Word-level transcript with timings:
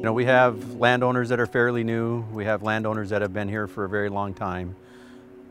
You 0.00 0.04
know, 0.04 0.12
we 0.12 0.24
have 0.26 0.76
landowners 0.76 1.28
that 1.30 1.40
are 1.40 1.46
fairly 1.46 1.82
new. 1.82 2.20
We 2.32 2.44
have 2.44 2.62
landowners 2.62 3.10
that 3.10 3.22
have 3.22 3.32
been 3.32 3.48
here 3.48 3.66
for 3.66 3.84
a 3.84 3.88
very 3.88 4.08
long 4.08 4.34
time. 4.34 4.76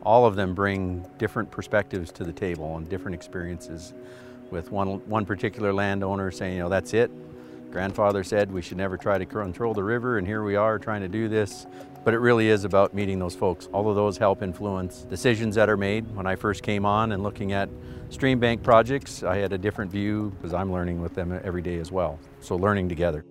All 0.02 0.24
of 0.24 0.34
them 0.34 0.54
bring 0.54 1.06
different 1.18 1.50
perspectives 1.50 2.10
to 2.12 2.24
the 2.24 2.32
table 2.32 2.78
and 2.78 2.88
different 2.88 3.16
experiences. 3.16 3.92
With 4.50 4.72
one, 4.72 5.06
one 5.08 5.26
particular 5.26 5.74
landowner 5.74 6.30
saying, 6.30 6.54
you 6.54 6.60
know, 6.60 6.70
that's 6.70 6.94
it. 6.94 7.10
Grandfather 7.70 8.24
said 8.24 8.50
we 8.50 8.62
should 8.62 8.78
never 8.78 8.96
try 8.96 9.16
to 9.16 9.24
control 9.24 9.74
the 9.74 9.84
river, 9.84 10.18
and 10.18 10.26
here 10.26 10.42
we 10.42 10.56
are 10.56 10.76
trying 10.76 11.02
to 11.02 11.08
do 11.08 11.28
this. 11.28 11.68
But 12.04 12.14
it 12.14 12.18
really 12.18 12.48
is 12.48 12.64
about 12.64 12.94
meeting 12.94 13.20
those 13.20 13.36
folks. 13.36 13.68
All 13.72 13.88
of 13.88 13.94
those 13.94 14.18
help 14.18 14.42
influence 14.42 15.02
decisions 15.02 15.54
that 15.54 15.70
are 15.70 15.76
made. 15.76 16.10
When 16.16 16.26
I 16.26 16.34
first 16.34 16.64
came 16.64 16.84
on 16.84 17.12
and 17.12 17.22
looking 17.22 17.52
at 17.52 17.68
stream 18.08 18.40
bank 18.40 18.64
projects, 18.64 19.22
I 19.22 19.36
had 19.36 19.52
a 19.52 19.58
different 19.58 19.92
view 19.92 20.32
because 20.36 20.52
I'm 20.52 20.72
learning 20.72 21.00
with 21.00 21.14
them 21.14 21.38
every 21.44 21.62
day 21.62 21.78
as 21.78 21.92
well. 21.92 22.18
So 22.40 22.56
learning 22.56 22.88
together. 22.88 23.24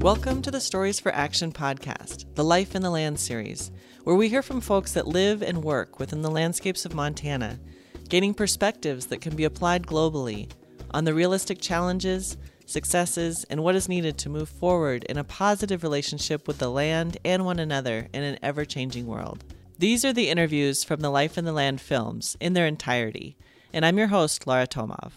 Welcome 0.00 0.42
to 0.42 0.50
the 0.50 0.60
Stories 0.60 0.98
for 0.98 1.14
Action 1.14 1.52
podcast, 1.52 2.34
the 2.34 2.42
Life 2.42 2.74
in 2.74 2.82
the 2.82 2.90
Land 2.90 3.20
series, 3.20 3.70
where 4.02 4.16
we 4.16 4.30
hear 4.30 4.42
from 4.42 4.60
folks 4.60 4.94
that 4.94 5.06
live 5.06 5.42
and 5.42 5.62
work 5.62 6.00
within 6.00 6.22
the 6.22 6.30
landscapes 6.30 6.84
of 6.84 6.94
Montana, 6.94 7.60
gaining 8.10 8.34
perspectives 8.34 9.06
that 9.06 9.22
can 9.22 9.34
be 9.34 9.44
applied 9.44 9.86
globally 9.86 10.50
on 10.90 11.04
the 11.04 11.14
realistic 11.14 11.60
challenges, 11.60 12.36
successes, 12.66 13.44
and 13.48 13.62
what 13.62 13.76
is 13.76 13.88
needed 13.88 14.18
to 14.18 14.28
move 14.28 14.48
forward 14.48 15.04
in 15.04 15.16
a 15.16 15.24
positive 15.24 15.82
relationship 15.82 16.46
with 16.46 16.58
the 16.58 16.70
land 16.70 17.16
and 17.24 17.44
one 17.44 17.58
another 17.58 18.08
in 18.12 18.22
an 18.22 18.38
ever 18.42 18.64
changing 18.66 19.06
world. 19.06 19.44
These 19.78 20.04
are 20.04 20.12
the 20.12 20.28
interviews 20.28 20.84
from 20.84 21.00
the 21.00 21.10
Life 21.10 21.38
in 21.38 21.44
the 21.46 21.52
Land 21.52 21.80
films 21.80 22.36
in 22.40 22.52
their 22.52 22.66
entirety, 22.66 23.38
and 23.72 23.86
I'm 23.86 23.96
your 23.96 24.08
host, 24.08 24.46
Laura 24.46 24.66
Tomov. 24.66 25.12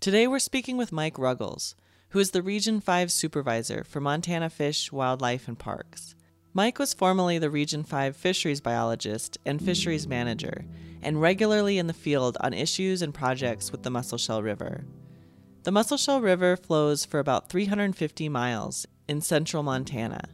Today 0.00 0.26
we're 0.26 0.38
speaking 0.38 0.78
with 0.78 0.92
Mike 0.92 1.18
Ruggles 1.18 1.74
who 2.10 2.18
is 2.18 2.30
the 2.30 2.42
Region 2.42 2.80
5 2.80 3.12
supervisor 3.12 3.84
for 3.84 4.00
Montana 4.00 4.48
Fish, 4.48 4.90
Wildlife, 4.90 5.46
and 5.46 5.58
Parks. 5.58 6.14
Mike 6.54 6.78
was 6.78 6.94
formerly 6.94 7.38
the 7.38 7.50
Region 7.50 7.84
5 7.84 8.16
fisheries 8.16 8.60
biologist 8.60 9.38
and 9.44 9.62
fisheries 9.62 10.08
manager, 10.08 10.64
and 11.02 11.20
regularly 11.20 11.78
in 11.78 11.86
the 11.86 11.92
field 11.92 12.36
on 12.40 12.54
issues 12.54 13.02
and 13.02 13.14
projects 13.14 13.70
with 13.70 13.82
the 13.82 13.90
Musselshell 13.90 14.42
River. 14.42 14.84
The 15.64 15.72
Musselshell 15.72 16.20
River 16.20 16.56
flows 16.56 17.04
for 17.04 17.20
about 17.20 17.50
350 17.50 18.28
miles 18.28 18.86
in 19.06 19.20
central 19.20 19.62
Montana, 19.62 20.28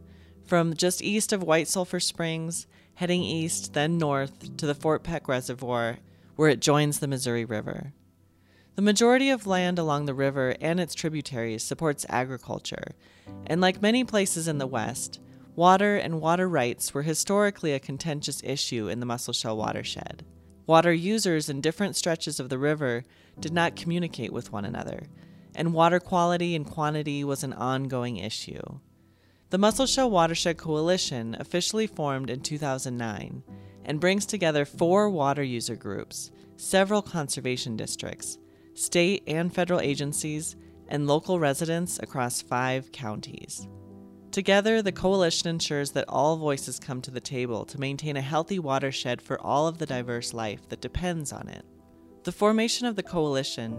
from 0.47 0.75
just 0.75 1.03
east 1.03 1.33
of 1.33 1.43
White 1.43 1.69
Sulphur 1.69 2.01
Springs, 2.01 2.67
heading 2.95 3.23
east, 3.23 3.75
then 3.75 3.99
north 3.99 4.57
to 4.57 4.67
the 4.67 4.75
Fort 4.75 5.03
Peck 5.03 5.27
Reservoir, 5.27 5.99
where 6.37 6.49
it 6.49 6.61
joins 6.61 7.01
the 7.01 7.09
Missouri 7.09 7.45
River. 7.45 7.93
The 8.77 8.83
majority 8.83 9.31
of 9.31 9.47
land 9.47 9.79
along 9.79 10.07
the 10.07 10.15
river 10.15 10.55
and 10.61 10.81
its 10.81 10.95
tributaries 10.95 11.63
supports 11.63 12.07
agriculture, 12.09 12.95
and 13.47 13.61
like 13.61 13.83
many 13.83 14.05
places 14.05 14.49
in 14.49 14.59
the 14.59 14.67
West, 14.67 15.21
water 15.57 15.97
and 15.97 16.21
water 16.21 16.49
rights 16.49 16.93
were 16.93 17.03
historically 17.03 17.73
a 17.73 17.79
contentious 17.81 18.43
issue 18.43 18.89
in 18.89 19.01
the 19.01 19.07
Musselshell 19.07 19.57
watershed. 19.57 20.25
Water 20.67 20.93
users 20.93 21.49
in 21.49 21.61
different 21.61 21.95
stretches 21.97 22.41
of 22.41 22.49
the 22.49 22.59
river 22.59 23.05
did 23.39 23.53
not 23.53 23.77
communicate 23.77 24.33
with 24.33 24.53
one 24.53 24.65
another, 24.65 25.07
and 25.55 25.75
water 25.75 26.01
quality 26.01 26.55
and 26.55 26.67
quantity 26.67 27.23
was 27.23 27.45
an 27.45 27.53
ongoing 27.53 28.17
issue. 28.17 28.63
The 29.51 29.59
Musselshell 29.59 30.11
Watershed 30.11 30.57
Coalition 30.57 31.37
officially 31.39 31.87
formed 31.87 32.31
in 32.31 32.41
2009 32.41 33.45
and 33.85 34.01
brings 34.01 34.27
together 34.27 34.65
four 34.65 35.11
water 35.11 35.43
user 35.43 35.77
groups, 35.77 36.31
several 36.57 37.03
conservation 37.03 37.77
districts, 37.77 38.39
state 38.75 39.23
and 39.27 39.55
federal 39.55 39.81
agencies, 39.81 40.57
and 40.89 41.07
local 41.07 41.39
residents 41.39 41.99
across 42.03 42.43
five 42.43 42.91
counties. 42.91 43.69
Together, 44.35 44.83
the 44.83 44.91
coalition 44.91 45.49
ensures 45.49 45.93
that 45.93 46.09
all 46.09 46.37
voices 46.37 46.81
come 46.81 47.01
to 47.01 47.13
the 47.13 47.21
table 47.21 47.65
to 47.65 47.79
maintain 47.79 48.17
a 48.17 48.21
healthy 48.21 48.59
watershed 48.59 49.23
for 49.23 49.41
all 49.41 49.69
of 49.69 49.79
the 49.79 49.87
diverse 49.87 50.35
life 50.35 50.69
that 50.71 50.81
depends 50.81 51.33
on 51.33 51.47
it. 51.47 51.65
The 52.25 52.33
formation 52.33 52.89
of 52.89 52.97
the 52.97 53.03
coalition 53.05 53.79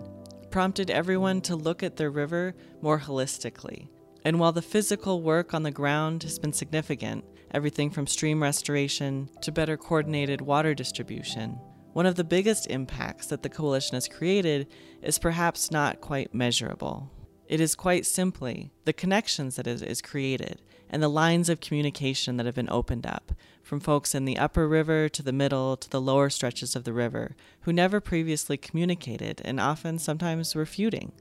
prompted 0.52 0.90
everyone 0.90 1.42
to 1.42 1.58
look 1.58 1.84
at 1.84 1.98
their 1.98 2.10
river 2.10 2.56
more 2.82 2.98
holistically. 2.98 3.90
And 4.24 4.40
while 4.40 4.54
the 4.54 4.62
physical 4.62 5.22
work 5.22 5.54
on 5.54 5.64
the 5.64 5.72
ground 5.72 6.24
has 6.24 6.40
been 6.40 6.54
significant, 6.54 7.26
everything 7.52 7.90
from 7.90 8.08
stream 8.08 8.42
restoration 8.42 9.30
to 9.42 9.52
better 9.52 9.76
coordinated 9.76 10.40
water 10.40 10.74
distribution, 10.74 11.60
one 11.92 12.06
of 12.06 12.16
the 12.16 12.24
biggest 12.24 12.68
impacts 12.68 13.28
that 13.28 13.44
the 13.44 13.50
coalition 13.50 13.96
has 13.96 14.08
created 14.08 14.68
is 15.02 15.20
perhaps 15.20 15.70
not 15.70 16.00
quite 16.00 16.34
measurable. 16.34 17.12
It 17.48 17.62
is 17.62 17.76
quite 17.76 18.08
simply 18.08 18.72
the 18.86 18.94
connections 18.94 19.56
that 19.56 19.68
is 19.68 20.02
created 20.02 20.62
and 20.90 21.02
the 21.02 21.10
lines 21.10 21.48
of 21.48 21.60
communication 21.60 22.38
that 22.38 22.46
have 22.46 22.56
been 22.56 22.70
opened 22.70 23.06
up 23.06 23.34
from 23.62 23.80
folks 23.80 24.16
in 24.16 24.26
the 24.26 24.38
upper 24.38 24.68
river 24.68 25.10
to 25.10 25.22
the 25.22 25.34
middle 25.34 25.78
to 25.78 25.90
the 25.90 26.02
lower 26.02 26.30
stretches 26.30 26.76
of 26.76 26.84
the 26.84 26.94
river 26.94 27.36
who 27.62 27.74
never 27.74 28.00
previously 28.02 28.58
communicated 28.58 29.42
and 29.46 29.60
often 29.60 30.00
sometimes 30.00 30.56
were 30.56 30.66
feuding. 30.66 31.12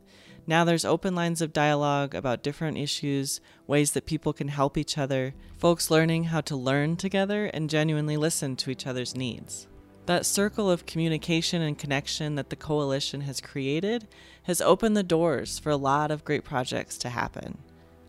Now 0.46 0.64
there's 0.64 0.84
open 0.84 1.14
lines 1.14 1.40
of 1.40 1.52
dialogue 1.52 2.14
about 2.14 2.42
different 2.42 2.76
issues, 2.78 3.40
ways 3.66 3.92
that 3.92 4.06
people 4.06 4.32
can 4.32 4.48
help 4.48 4.76
each 4.76 4.98
other, 4.98 5.34
folks 5.58 5.90
learning 5.90 6.24
how 6.24 6.42
to 6.42 6.56
learn 6.56 6.96
together 6.96 7.46
and 7.46 7.70
genuinely 7.70 8.16
listen 8.16 8.56
to 8.56 8.70
each 8.70 8.86
other's 8.86 9.16
needs. 9.16 9.66
That 10.06 10.26
circle 10.26 10.70
of 10.70 10.84
communication 10.84 11.62
and 11.62 11.78
connection 11.78 12.34
that 12.34 12.50
the 12.50 12.56
coalition 12.56 13.22
has 13.22 13.40
created 13.40 14.06
has 14.42 14.60
opened 14.60 14.96
the 14.96 15.02
doors 15.02 15.58
for 15.58 15.70
a 15.70 15.76
lot 15.76 16.10
of 16.10 16.24
great 16.24 16.44
projects 16.44 16.98
to 16.98 17.08
happen. 17.08 17.56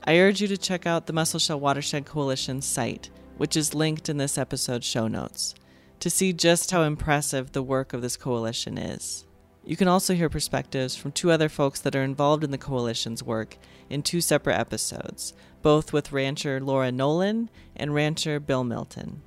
I 0.04 0.20
urge 0.20 0.42
you 0.42 0.48
to 0.50 0.58
check 0.58 0.86
out 0.86 1.08
the 1.08 1.14
Musselshell 1.14 1.60
Watershed 1.60 2.06
Coalition 2.06 2.62
site, 2.62 3.10
which 3.38 3.56
is 3.56 3.74
linked 3.74 4.10
in 4.10 4.18
this 4.18 4.38
episode's 4.38 4.86
show 4.86 5.08
notes, 5.08 5.56
to 6.02 6.10
see 6.10 6.34
just 6.34 6.72
how 6.72 6.84
impressive 6.84 7.54
the 7.54 7.64
work 7.64 7.94
of 7.94 8.02
this 8.02 8.18
coalition 8.18 8.78
is. 8.78 9.26
You 9.64 9.78
can 9.78 9.88
also 9.88 10.14
hear 10.14 10.30
perspectives 10.30 10.96
from 10.96 11.12
two 11.12 11.32
other 11.32 11.50
folks 11.50 11.80
that 11.80 11.96
are 11.96 12.04
involved 12.04 12.44
in 12.44 12.52
the 12.52 12.58
coalition's 12.58 13.24
work 13.24 13.58
in 13.90 14.04
two 14.04 14.22
separate 14.22 14.60
episodes, 14.60 15.34
both 15.62 15.92
with 15.92 16.12
rancher 16.12 16.60
Laura 16.60 16.92
Nolan 16.92 17.50
and 17.76 17.96
rancher 17.96 18.40
Bill 18.40 18.64
Milton. 18.64 19.24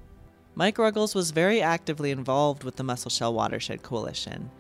Mike 0.59 0.77
Ruggles 0.77 1.15
was 1.15 1.31
very 1.31 1.63
actively 1.63 2.11
involved 2.11 2.65
with 2.65 2.75
the 2.75 2.83
Musselshell 2.83 3.33
Watershed 3.33 3.85
Coalition, 3.85 4.51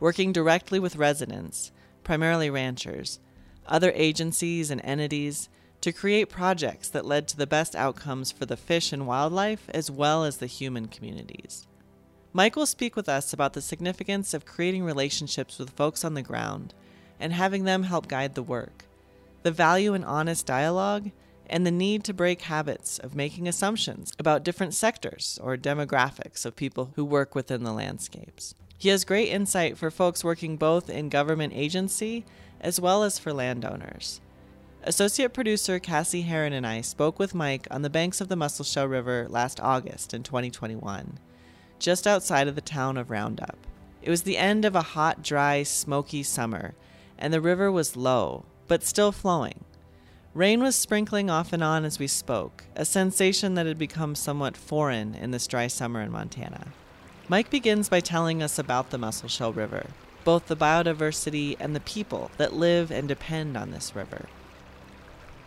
working 0.00 0.32
directly 0.32 0.80
with 0.80 0.96
residents, 0.96 1.70
primarily 2.02 2.50
ranchers, 2.50 3.20
other 3.64 3.92
agencies, 3.94 4.72
and 4.72 4.80
entities 4.82 5.48
to 5.80 5.92
create 5.92 6.28
projects 6.28 6.88
that 6.88 7.06
led 7.06 7.28
to 7.28 7.36
the 7.36 7.46
best 7.46 7.76
outcomes 7.76 8.32
for 8.32 8.46
the 8.46 8.56
fish 8.56 8.92
and 8.92 9.06
wildlife 9.06 9.70
as 9.72 9.92
well 9.92 10.24
as 10.24 10.38
the 10.38 10.48
human 10.48 10.88
communities. 10.88 11.68
Mike 12.32 12.56
will 12.56 12.66
speak 12.66 12.96
with 12.96 13.08
us 13.08 13.32
about 13.32 13.52
the 13.52 13.62
significance 13.62 14.34
of 14.34 14.44
creating 14.44 14.82
relationships 14.82 15.60
with 15.60 15.70
folks 15.70 16.04
on 16.04 16.14
the 16.14 16.22
ground 16.22 16.74
and 17.20 17.32
having 17.32 17.62
them 17.62 17.84
help 17.84 18.08
guide 18.08 18.34
the 18.34 18.42
work, 18.42 18.86
the 19.44 19.52
value 19.52 19.94
in 19.94 20.02
honest 20.02 20.46
dialogue, 20.46 21.12
and 21.48 21.66
the 21.66 21.70
need 21.70 22.04
to 22.04 22.14
break 22.14 22.42
habits 22.42 22.98
of 22.98 23.14
making 23.14 23.46
assumptions 23.46 24.12
about 24.18 24.44
different 24.44 24.74
sectors 24.74 25.38
or 25.42 25.56
demographics 25.56 26.44
of 26.46 26.56
people 26.56 26.92
who 26.96 27.04
work 27.04 27.34
within 27.34 27.64
the 27.64 27.72
landscapes. 27.72 28.54
He 28.78 28.88
has 28.88 29.04
great 29.04 29.28
insight 29.28 29.78
for 29.78 29.90
folks 29.90 30.24
working 30.24 30.56
both 30.56 30.90
in 30.90 31.08
government 31.08 31.52
agency 31.54 32.24
as 32.60 32.80
well 32.80 33.02
as 33.02 33.18
for 33.18 33.32
landowners. 33.32 34.20
Associate 34.82 35.32
producer 35.32 35.78
Cassie 35.78 36.22
Heron 36.22 36.52
and 36.52 36.66
I 36.66 36.82
spoke 36.82 37.18
with 37.18 37.34
Mike 37.34 37.66
on 37.70 37.82
the 37.82 37.90
banks 37.90 38.20
of 38.20 38.28
the 38.28 38.36
Musselshell 38.36 38.86
River 38.86 39.26
last 39.30 39.58
August 39.60 40.12
in 40.12 40.22
2021, 40.22 41.18
just 41.78 42.06
outside 42.06 42.48
of 42.48 42.54
the 42.54 42.60
town 42.60 42.98
of 42.98 43.10
Roundup. 43.10 43.56
It 44.02 44.10
was 44.10 44.22
the 44.22 44.36
end 44.36 44.66
of 44.66 44.76
a 44.76 44.82
hot, 44.82 45.22
dry, 45.22 45.62
smoky 45.62 46.22
summer, 46.22 46.74
and 47.18 47.32
the 47.32 47.40
river 47.40 47.72
was 47.72 47.96
low, 47.96 48.44
but 48.68 48.84
still 48.84 49.12
flowing. 49.12 49.64
Rain 50.34 50.60
was 50.60 50.74
sprinkling 50.74 51.30
off 51.30 51.52
and 51.52 51.62
on 51.62 51.84
as 51.84 52.00
we 52.00 52.08
spoke, 52.08 52.64
a 52.74 52.84
sensation 52.84 53.54
that 53.54 53.66
had 53.66 53.78
become 53.78 54.16
somewhat 54.16 54.56
foreign 54.56 55.14
in 55.14 55.30
this 55.30 55.46
dry 55.46 55.68
summer 55.68 56.00
in 56.00 56.10
Montana. 56.10 56.66
Mike 57.28 57.50
begins 57.50 57.88
by 57.88 58.00
telling 58.00 58.42
us 58.42 58.58
about 58.58 58.90
the 58.90 58.98
Musselshell 58.98 59.52
River, 59.52 59.86
both 60.24 60.46
the 60.46 60.56
biodiversity 60.56 61.54
and 61.60 61.72
the 61.72 61.78
people 61.78 62.32
that 62.36 62.52
live 62.52 62.90
and 62.90 63.06
depend 63.06 63.56
on 63.56 63.70
this 63.70 63.94
river. 63.94 64.26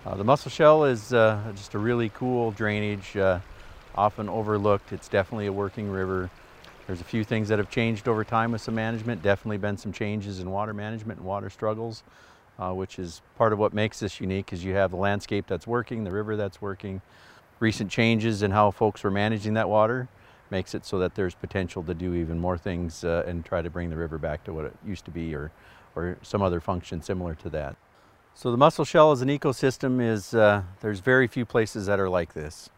Uh, 0.06 0.16
the 0.16 0.24
Musselshell 0.24 0.86
is 0.86 1.12
uh, 1.12 1.38
just 1.54 1.74
a 1.74 1.80
really 1.80 2.08
cool 2.08 2.52
drainage, 2.52 3.18
uh, 3.18 3.40
often 3.94 4.30
overlooked. 4.30 4.94
It's 4.94 5.10
definitely 5.10 5.48
a 5.48 5.54
working 5.54 5.92
river. 5.92 6.30
There's 6.86 7.02
a 7.02 7.04
few 7.04 7.26
things 7.26 7.50
that 7.50 7.60
have 7.60 7.70
changed 7.70 8.08
over 8.08 8.24
time 8.24 8.54
with 8.54 8.62
some 8.62 8.76
management, 8.76 9.22
definitely 9.22 9.58
been 9.58 9.76
some 9.76 9.92
changes 9.92 10.40
in 10.40 10.50
water 10.50 10.74
management 10.74 11.20
and 11.20 11.28
water 11.28 11.50
struggles 11.50 12.04
uh, 12.60 12.72
which 12.72 13.00
is 13.00 13.22
part 13.38 13.54
of 13.54 13.60
what 13.60 13.74
makes 13.74 14.00
this 14.00 14.20
unique 14.20 14.52
is 14.52 14.64
you 14.64 14.74
have 14.74 14.92
the 14.92 14.98
landscape 14.98 15.46
that's 15.48 15.68
working, 15.68 16.04
the 16.04 16.12
river 16.12 16.36
that's 16.36 16.62
working, 16.62 17.02
recent 17.60 17.90
changes 17.90 18.44
in 18.44 18.52
how 18.52 18.72
folks 18.72 19.04
were 19.04 19.12
managing 19.12 19.54
that 19.56 19.70
water 19.70 20.08
makes 20.50 20.74
it 20.74 20.86
so 20.86 21.00
that 21.00 21.16
there's 21.16 21.36
potential 21.36 21.84
to 21.84 21.94
do 21.94 22.14
even 22.14 22.40
more 22.40 22.58
things 22.58 23.04
uh, 23.04 23.24
and 23.28 23.44
try 23.46 23.62
to 23.62 23.70
bring 23.70 23.90
the 23.90 23.98
river 23.98 24.18
back 24.18 24.44
to 24.44 24.54
what 24.54 24.66
it 24.66 24.74
used 24.86 25.06
to 25.06 25.12
be 25.12 25.36
or, 25.36 25.52
or 25.96 26.18
some 26.22 26.42
other 26.42 26.60
function 26.60 27.02
similar 27.02 27.36
to 27.36 27.50
that. 27.50 27.76
So 28.34 28.52
the 28.52 28.58
Musselshell 28.58 29.12
as 29.12 29.22
an 29.22 29.30
ecosystem 29.30 30.00
is, 30.00 30.34
uh, 30.34 30.62
there's 30.82 31.00
very 31.00 31.28
few 31.28 31.46
places 31.46 31.88
that 31.88 32.00
are 32.00 32.10
like 32.10 32.34
this. 32.34 32.70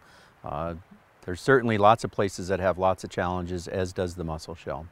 Uh, 0.44 0.76
there's 1.26 1.42
certainly 1.42 1.78
lots 1.78 2.04
of 2.04 2.12
places 2.12 2.48
that 2.48 2.60
have 2.60 2.78
lots 2.78 3.04
of 3.04 3.10
challenges, 3.10 3.68
as 3.68 3.92
does 3.92 4.16
the 4.16 4.24
Musselshell. 4.24 4.88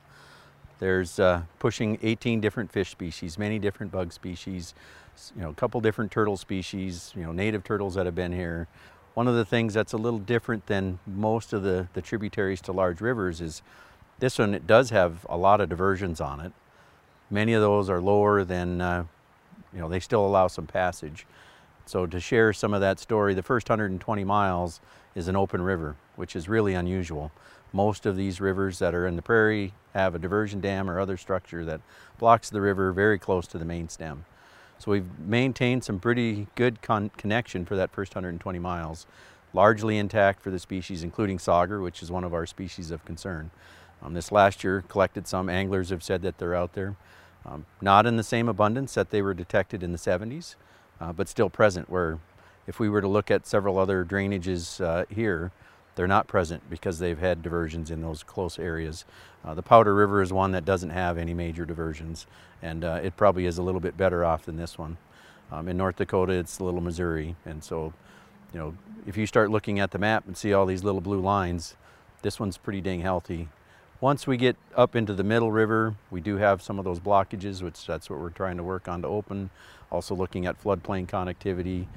There's 0.79 1.19
uh, 1.19 1.41
pushing 1.59 1.97
18 2.01 2.39
different 2.39 2.71
fish 2.71 2.91
species, 2.91 3.37
many 3.37 3.59
different 3.59 3.91
bug 3.91 4.13
species, 4.13 4.73
you 5.35 5.41
know, 5.41 5.49
a 5.49 5.53
couple 5.53 5.81
different 5.81 6.11
turtle 6.11 6.37
species, 6.37 7.11
you 7.15 7.23
know, 7.23 7.31
native 7.31 7.63
turtles 7.63 7.95
that 7.95 8.05
have 8.05 8.15
been 8.15 8.31
here. 8.31 8.67
One 9.15 9.27
of 9.27 9.35
the 9.35 9.45
things 9.45 9.73
that's 9.73 9.93
a 9.93 9.97
little 9.97 10.19
different 10.19 10.67
than 10.67 10.99
most 11.07 11.53
of 11.53 11.63
the, 11.63 11.87
the 11.93 12.01
tributaries 12.01 12.61
to 12.61 12.71
large 12.71 13.01
rivers 13.01 13.41
is 13.41 13.63
this 14.19 14.37
one, 14.37 14.53
it 14.53 14.67
does 14.67 14.91
have 14.91 15.25
a 15.29 15.37
lot 15.37 15.61
of 15.61 15.69
diversions 15.69 16.21
on 16.21 16.39
it. 16.39 16.53
Many 17.29 17.53
of 17.53 17.61
those 17.61 17.89
are 17.89 17.99
lower 17.99 18.43
than, 18.43 18.79
uh, 18.79 19.05
you 19.73 19.79
know, 19.79 19.89
they 19.89 19.99
still 19.99 20.25
allow 20.25 20.47
some 20.47 20.67
passage. 20.67 21.25
So 21.85 22.05
to 22.05 22.19
share 22.19 22.53
some 22.53 22.73
of 22.73 22.81
that 22.81 22.99
story, 22.99 23.33
the 23.33 23.43
first 23.43 23.69
120 23.69 24.23
miles 24.23 24.81
is 25.15 25.27
an 25.27 25.35
open 25.35 25.61
river, 25.61 25.95
which 26.15 26.35
is 26.35 26.47
really 26.47 26.73
unusual. 26.73 27.31
Most 27.73 28.05
of 28.05 28.15
these 28.15 28.39
rivers 28.39 28.79
that 28.79 28.95
are 28.95 29.07
in 29.07 29.15
the 29.15 29.21
prairie 29.21 29.73
have 29.93 30.15
a 30.15 30.19
diversion 30.19 30.61
dam 30.61 30.89
or 30.89 30.99
other 30.99 31.17
structure 31.17 31.65
that 31.65 31.81
blocks 32.17 32.49
the 32.49 32.61
river 32.61 32.91
very 32.91 33.19
close 33.19 33.47
to 33.47 33.57
the 33.57 33.65
main 33.65 33.89
stem. 33.89 34.25
So 34.79 34.91
we've 34.91 35.19
maintained 35.19 35.83
some 35.83 35.99
pretty 35.99 36.47
good 36.55 36.81
con 36.81 37.09
connection 37.17 37.65
for 37.65 37.75
that 37.75 37.91
first 37.91 38.15
120 38.15 38.59
miles, 38.59 39.07
largely 39.53 39.97
intact 39.97 40.41
for 40.41 40.51
the 40.51 40.59
species, 40.59 41.03
including 41.03 41.39
sauger, 41.39 41.81
which 41.81 42.03
is 42.03 42.11
one 42.11 42.23
of 42.23 42.33
our 42.33 42.45
species 42.45 42.91
of 42.91 43.03
concern. 43.03 43.49
Um, 44.03 44.13
this 44.13 44.31
last 44.31 44.63
year 44.63 44.83
collected 44.87 45.27
some, 45.27 45.49
anglers 45.49 45.89
have 45.89 46.03
said 46.03 46.21
that 46.21 46.37
they're 46.37 46.55
out 46.55 46.73
there. 46.73 46.95
Um, 47.45 47.65
not 47.81 48.05
in 48.05 48.17
the 48.17 48.23
same 48.23 48.47
abundance 48.47 48.93
that 48.93 49.09
they 49.09 49.21
were 49.21 49.33
detected 49.33 49.81
in 49.81 49.91
the 49.91 49.97
70s, 49.97 50.55
uh, 50.99 51.13
but 51.13 51.27
still 51.27 51.49
present 51.49 51.89
where 51.89 52.19
if 52.67 52.79
we 52.79 52.89
were 52.89 53.01
to 53.01 53.07
look 53.07 53.31
at 53.31 53.47
several 53.47 53.79
other 53.79 54.03
drainages 54.03 54.83
uh, 54.83 55.05
here, 55.09 55.51
they're 55.97 56.07
not 56.07 56.27
present 56.27 56.61
because 56.69 56.99
they've 56.99 57.17
had 57.17 57.41
diversions 57.41 57.91
in 57.91 58.01
those 58.01 58.23
close 58.23 58.57
areas. 58.57 59.03
Uh, 59.43 59.53
the 59.53 59.63
Powder 59.63 59.93
River 59.93 60.21
is 60.21 60.31
one 60.31 60.51
that 60.51 60.63
doesn't 60.63 60.91
have 60.91 61.17
any 61.17 61.33
major 61.33 61.65
diversions, 61.65 62.27
and 62.61 62.85
uh, 62.85 62.99
it 63.03 63.17
probably 63.17 63.45
is 63.45 63.57
a 63.57 63.63
little 63.63 63.81
bit 63.81 63.97
better 63.97 64.23
off 64.23 64.45
than 64.45 64.55
this 64.57 64.77
one. 64.77 64.97
Um, 65.51 65.67
in 65.67 65.75
North 65.75 65.95
Dakota, 65.95 66.33
it's 66.33 66.61
Little 66.61 66.81
Missouri, 66.81 67.35
and 67.45 67.63
so, 67.63 67.93
you 68.53 68.59
know, 68.59 68.77
if 69.07 69.17
you 69.17 69.25
start 69.25 69.49
looking 69.49 69.79
at 69.79 69.91
the 69.91 69.97
map 69.97 70.27
and 70.27 70.37
see 70.37 70.53
all 70.53 70.65
these 70.65 70.83
little 70.83 71.01
blue 71.01 71.19
lines, 71.19 71.75
this 72.21 72.39
one's 72.39 72.57
pretty 72.57 72.79
dang 72.81 73.01
healthy. 73.01 73.49
Once 73.99 74.27
we 74.27 74.37
get 74.37 74.55
up 74.75 74.95
into 74.95 75.13
the 75.13 75.23
middle 75.23 75.51
river, 75.51 75.95
we 76.11 76.21
do 76.21 76.37
have 76.37 76.61
some 76.61 76.77
of 76.77 76.85
those 76.85 76.99
blockages, 76.99 77.63
which 77.63 77.87
that's 77.87 78.07
what 78.09 78.19
we're 78.19 78.29
trying 78.29 78.57
to 78.57 78.63
work 78.63 78.87
on 78.87 79.01
to 79.01 79.07
open. 79.07 79.49
Also 79.91 80.13
looking 80.13 80.45
at 80.45 80.61
floodplain 80.61 81.07
connectivity 81.07 81.87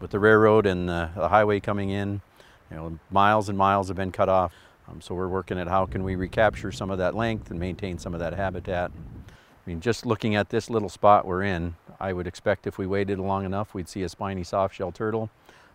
with 0.00 0.10
the 0.12 0.18
railroad 0.18 0.64
and 0.64 0.88
the, 0.88 1.10
the 1.14 1.28
highway 1.28 1.60
coming 1.60 1.90
in. 1.90 2.22
You 2.70 2.76
know, 2.76 2.98
miles 3.10 3.48
and 3.48 3.58
miles 3.58 3.88
have 3.88 3.96
been 3.96 4.12
cut 4.12 4.28
off. 4.28 4.54
Um, 4.88 5.00
so 5.00 5.14
we're 5.14 5.28
working 5.28 5.58
at 5.58 5.68
how 5.68 5.86
can 5.86 6.02
we 6.02 6.16
recapture 6.16 6.72
some 6.72 6.90
of 6.90 6.98
that 6.98 7.14
length 7.14 7.50
and 7.50 7.60
maintain 7.60 7.98
some 7.98 8.14
of 8.14 8.20
that 8.20 8.34
habitat. 8.34 8.90
I 8.94 9.70
mean, 9.70 9.80
just 9.80 10.06
looking 10.06 10.34
at 10.34 10.48
this 10.48 10.70
little 10.70 10.88
spot 10.88 11.26
we're 11.26 11.42
in, 11.42 11.74
I 12.00 12.12
would 12.12 12.26
expect 12.26 12.66
if 12.66 12.78
we 12.78 12.86
waited 12.86 13.18
long 13.18 13.44
enough, 13.44 13.74
we'd 13.74 13.88
see 13.88 14.02
a 14.02 14.08
spiny 14.08 14.42
softshell 14.42 14.92
turtle. 14.92 15.30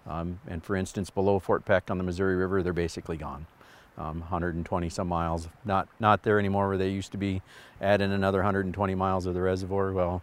Um, 0.07 0.39
and 0.47 0.63
for 0.63 0.75
instance, 0.75 1.09
below 1.09 1.39
Fort 1.39 1.65
Peck 1.65 1.89
on 1.89 1.97
the 1.97 2.03
Missouri 2.03 2.35
River, 2.35 2.61
they're 2.61 2.73
basically 2.73 3.17
gone. 3.17 3.45
Um, 3.97 4.19
120 4.19 4.89
some 4.89 5.07
miles, 5.07 5.47
not, 5.63 5.87
not 5.99 6.23
there 6.23 6.37
anymore 6.37 6.67
where 6.67 6.77
they 6.77 6.89
used 6.89 7.13
to 7.13 7.17
be. 7.17 7.41
Add 7.79 8.01
in 8.01 8.11
another 8.11 8.39
120 8.39 8.95
miles 8.95 9.25
of 9.25 9.33
the 9.33 9.41
reservoir. 9.41 9.93
Well, 9.93 10.21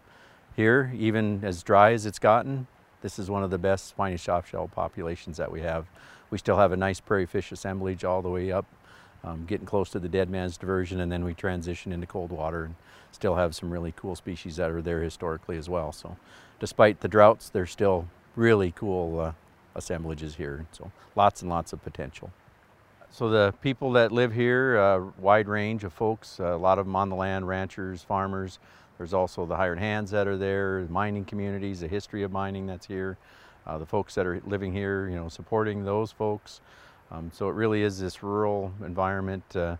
here, 0.55 0.93
even 0.95 1.43
as 1.43 1.63
dry 1.63 1.93
as 1.93 2.05
it's 2.05 2.19
gotten, 2.19 2.67
this 3.01 3.17
is 3.17 3.29
one 3.29 3.43
of 3.43 3.49
the 3.49 3.57
best 3.57 3.87
spiny 3.87 4.15
softshell 4.15 4.71
populations 4.71 5.37
that 5.37 5.51
we 5.51 5.61
have. 5.61 5.87
We 6.33 6.39
still 6.39 6.57
have 6.57 6.71
a 6.71 6.77
nice 6.77 6.99
prairie 6.99 7.27
fish 7.27 7.51
assemblage 7.51 8.03
all 8.03 8.23
the 8.23 8.29
way 8.29 8.51
up, 8.51 8.65
um, 9.23 9.45
getting 9.45 9.67
close 9.67 9.91
to 9.91 9.99
the 9.99 10.09
dead 10.09 10.31
man's 10.31 10.57
diversion, 10.57 10.99
and 10.99 11.11
then 11.11 11.23
we 11.23 11.35
transition 11.35 11.91
into 11.91 12.07
cold 12.07 12.31
water 12.31 12.65
and 12.65 12.75
still 13.11 13.35
have 13.35 13.53
some 13.53 13.69
really 13.69 13.93
cool 13.95 14.15
species 14.15 14.55
that 14.55 14.71
are 14.71 14.81
there 14.81 15.03
historically 15.03 15.57
as 15.59 15.69
well. 15.69 15.91
So 15.91 16.17
despite 16.59 17.01
the 17.01 17.07
droughts, 17.07 17.49
there's 17.49 17.69
still 17.69 18.07
really 18.35 18.71
cool 18.71 19.19
uh, 19.19 19.33
assemblages 19.75 20.33
here. 20.33 20.65
So 20.71 20.91
lots 21.15 21.43
and 21.43 21.51
lots 21.51 21.71
of 21.71 21.83
potential. 21.83 22.31
So 23.11 23.29
the 23.29 23.53
people 23.61 23.91
that 23.91 24.11
live 24.11 24.33
here, 24.33 24.77
a 24.77 24.95
uh, 24.95 25.11
wide 25.19 25.47
range 25.47 25.83
of 25.83 25.93
folks, 25.93 26.39
uh, 26.39 26.45
a 26.45 26.57
lot 26.57 26.79
of 26.79 26.87
them 26.87 26.95
on 26.95 27.09
the 27.09 27.15
land, 27.15 27.47
ranchers, 27.47 28.01
farmers, 28.01 28.57
there's 28.97 29.13
also 29.13 29.45
the 29.45 29.55
hired 29.55 29.77
hands 29.77 30.09
that 30.09 30.27
are 30.27 30.37
there, 30.37 30.87
mining 30.89 31.25
communities, 31.25 31.81
the 31.81 31.87
history 31.87 32.23
of 32.23 32.31
mining 32.31 32.65
that's 32.65 32.87
here, 32.87 33.19
uh, 33.65 33.77
the 33.77 33.85
folks 33.85 34.15
that 34.15 34.25
are 34.25 34.41
living 34.45 34.73
here, 34.73 35.07
you 35.09 35.15
know, 35.15 35.29
supporting 35.29 35.85
those 35.85 36.11
folks. 36.11 36.61
Um, 37.11 37.31
so 37.33 37.47
it 37.49 37.53
really 37.53 37.83
is 37.83 37.99
this 37.99 38.23
rural 38.23 38.73
environment, 38.83 39.43
uh, 39.55 39.77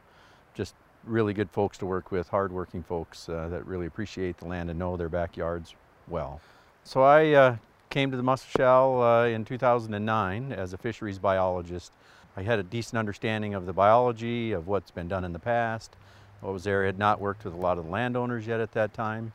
just 0.53 0.75
really 1.03 1.33
good 1.33 1.49
folks 1.49 1.77
to 1.79 1.85
work 1.85 2.11
with, 2.11 2.29
hardworking 2.29 2.83
folks 2.83 3.27
uh, 3.27 3.47
that 3.49 3.65
really 3.65 3.87
appreciate 3.87 4.37
the 4.37 4.45
land 4.45 4.69
and 4.69 4.79
know 4.79 4.95
their 4.95 5.09
backyards 5.09 5.75
well. 6.07 6.39
So 6.83 7.01
I 7.01 7.31
uh, 7.31 7.55
came 7.89 8.11
to 8.11 8.17
the 8.17 8.23
Musselshell 8.23 9.01
uh, 9.01 9.25
in 9.27 9.45
2009 9.45 10.51
as 10.51 10.73
a 10.73 10.77
fisheries 10.77 11.19
biologist. 11.19 11.91
I 12.35 12.43
had 12.43 12.59
a 12.59 12.63
decent 12.63 12.97
understanding 12.97 13.53
of 13.53 13.65
the 13.65 13.73
biology, 13.73 14.51
of 14.51 14.67
what's 14.67 14.91
been 14.91 15.07
done 15.07 15.23
in 15.23 15.33
the 15.33 15.39
past, 15.39 15.95
what 16.41 16.53
was 16.53 16.63
there. 16.63 16.83
I 16.83 16.87
had 16.87 16.97
not 16.97 17.21
worked 17.21 17.45
with 17.45 17.53
a 17.53 17.57
lot 17.57 17.77
of 17.77 17.85
the 17.85 17.91
landowners 17.91 18.47
yet 18.47 18.59
at 18.59 18.71
that 18.73 18.93
time. 18.93 19.33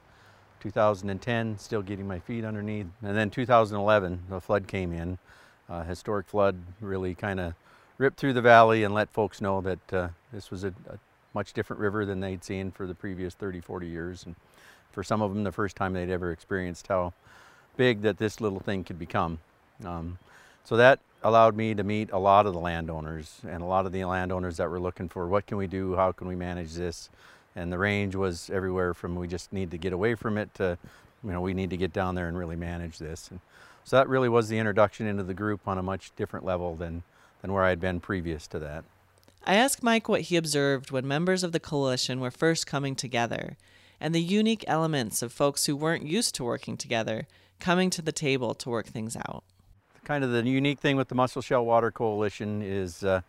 2010, 0.61 1.59
still 1.59 1.83
getting 1.83 2.07
my 2.07 2.19
feet 2.19 2.45
underneath. 2.45 2.87
And 3.03 3.17
then 3.17 3.31
2011, 3.31 4.23
the 4.29 4.41
flood 4.41 4.67
came 4.67 4.93
in. 4.93 5.19
Uh, 5.69 5.85
historic 5.85 6.27
flood 6.27 6.57
really 6.81 7.15
kind 7.15 7.39
of 7.41 7.55
ripped 7.99 8.19
through 8.19 8.33
the 8.33 8.41
valley 8.41 8.85
and 8.85 8.95
let 8.95 9.11
folks 9.11 9.41
know 9.41 9.61
that 9.61 9.93
uh, 9.93 10.09
this 10.33 10.51
was 10.51 10.65
a, 10.65 10.69
a, 10.89 10.99
much 11.35 11.53
different 11.53 11.79
river 11.79 12.07
than 12.07 12.21
they'd 12.21 12.43
seen 12.43 12.71
for 12.71 12.87
the 12.87 12.95
previous 12.95 13.35
30, 13.35 13.61
40 13.61 13.87
years. 13.87 14.25
And 14.25 14.35
for 14.91 15.05
some 15.05 15.21
of 15.21 15.33
them, 15.35 15.45
the 15.45 15.53
first 15.53 15.77
time 15.77 15.93
they'd 15.93 16.11
ever 16.11 16.33
experienced 16.33 16.87
how 16.87 17.13
big 17.77 18.01
that 18.03 18.19
this 18.19 18.41
little 18.41 18.61
thing 18.61 18.83
could 18.83 18.99
become. 18.99 19.39
Um, 19.85 20.19
so 20.65 20.77
that 20.77 21.01
allowed 21.23 21.57
me 21.57 21.75
to 21.75 21.85
meet 21.85 22.11
a 22.13 22.19
lot 22.19 22.47
of 22.47 22.55
the 22.55 22.59
landowners 22.59 23.41
and 23.47 23.63
a 23.63 23.67
lot 23.67 23.87
of 23.87 23.93
the 23.93 24.05
landowners 24.05 24.57
that 24.57 24.71
were 24.71 24.81
looking 24.81 25.09
for 25.09 25.27
what 25.27 25.47
can 25.47 25.59
we 25.59 25.67
do, 25.67 25.97
how 25.97 26.13
can 26.13 26.29
we 26.29 26.35
manage 26.35 26.75
this, 26.75 27.11
and 27.59 27.73
the 27.73 27.79
range 27.79 28.15
was 28.15 28.51
everywhere 28.51 28.95
from 28.95 29.17
we 29.17 29.27
just 29.27 29.53
need 29.53 29.71
to 29.73 29.79
get 29.79 29.93
away 29.93 30.15
from 30.15 30.38
it 30.38 30.55
to, 30.55 30.79
you 31.25 31.33
know, 31.33 31.41
we 31.41 31.55
need 31.55 31.71
to 31.71 31.77
get 31.77 31.93
down 31.93 32.15
there 32.15 32.29
and 32.29 32.38
really 32.38 32.57
manage 32.57 32.99
this. 32.99 33.29
And 33.31 33.41
so 33.85 33.97
that 33.97 34.09
really 34.09 34.29
was 34.29 34.49
the 34.49 34.59
introduction 34.59 35.07
into 35.07 35.25
the 35.25 35.35
group 35.35 35.67
on 35.67 35.77
a 35.77 35.83
much 35.83 36.12
different 36.17 36.47
level 36.47 36.77
than, 36.77 37.03
than 37.43 37.53
where 37.53 37.65
I 37.65 37.71
had 37.71 37.81
been 37.81 38.00
previous 38.00 38.47
to 38.49 38.59
that. 38.61 38.85
I 39.45 39.55
asked 39.55 39.83
Mike 39.83 40.09
what 40.09 40.23
he 40.23 40.37
observed 40.37 40.91
when 40.91 41.09
members 41.09 41.43
of 41.43 41.53
the 41.53 41.61
coalition 41.61 42.21
were 42.21 42.31
first 42.31 42.67
coming 42.67 42.95
together 42.95 43.57
and 44.00 44.15
the 44.15 44.23
unique 44.23 44.65
elements 44.69 45.23
of 45.23 45.33
folks 45.33 45.67
who 45.67 45.75
weren't 45.75 46.07
used 46.07 46.35
to 46.37 46.45
working 46.45 46.77
together 46.77 47.27
coming 47.59 47.91
to 47.91 48.03
the 48.03 48.12
table 48.12 48.55
to 48.55 48.71
work 48.71 48.87
things 48.87 49.17
out 49.17 49.43
kind 50.09 50.25
of 50.25 50.31
the 50.31 50.43
unique 50.43 50.81
thing 50.81 50.97
with 50.97 51.09
the 51.09 51.15
Musselshell 51.15 51.67
Water 51.67 51.91
Coalition 51.91 52.62
is 52.62 53.05
uh, 53.05 53.21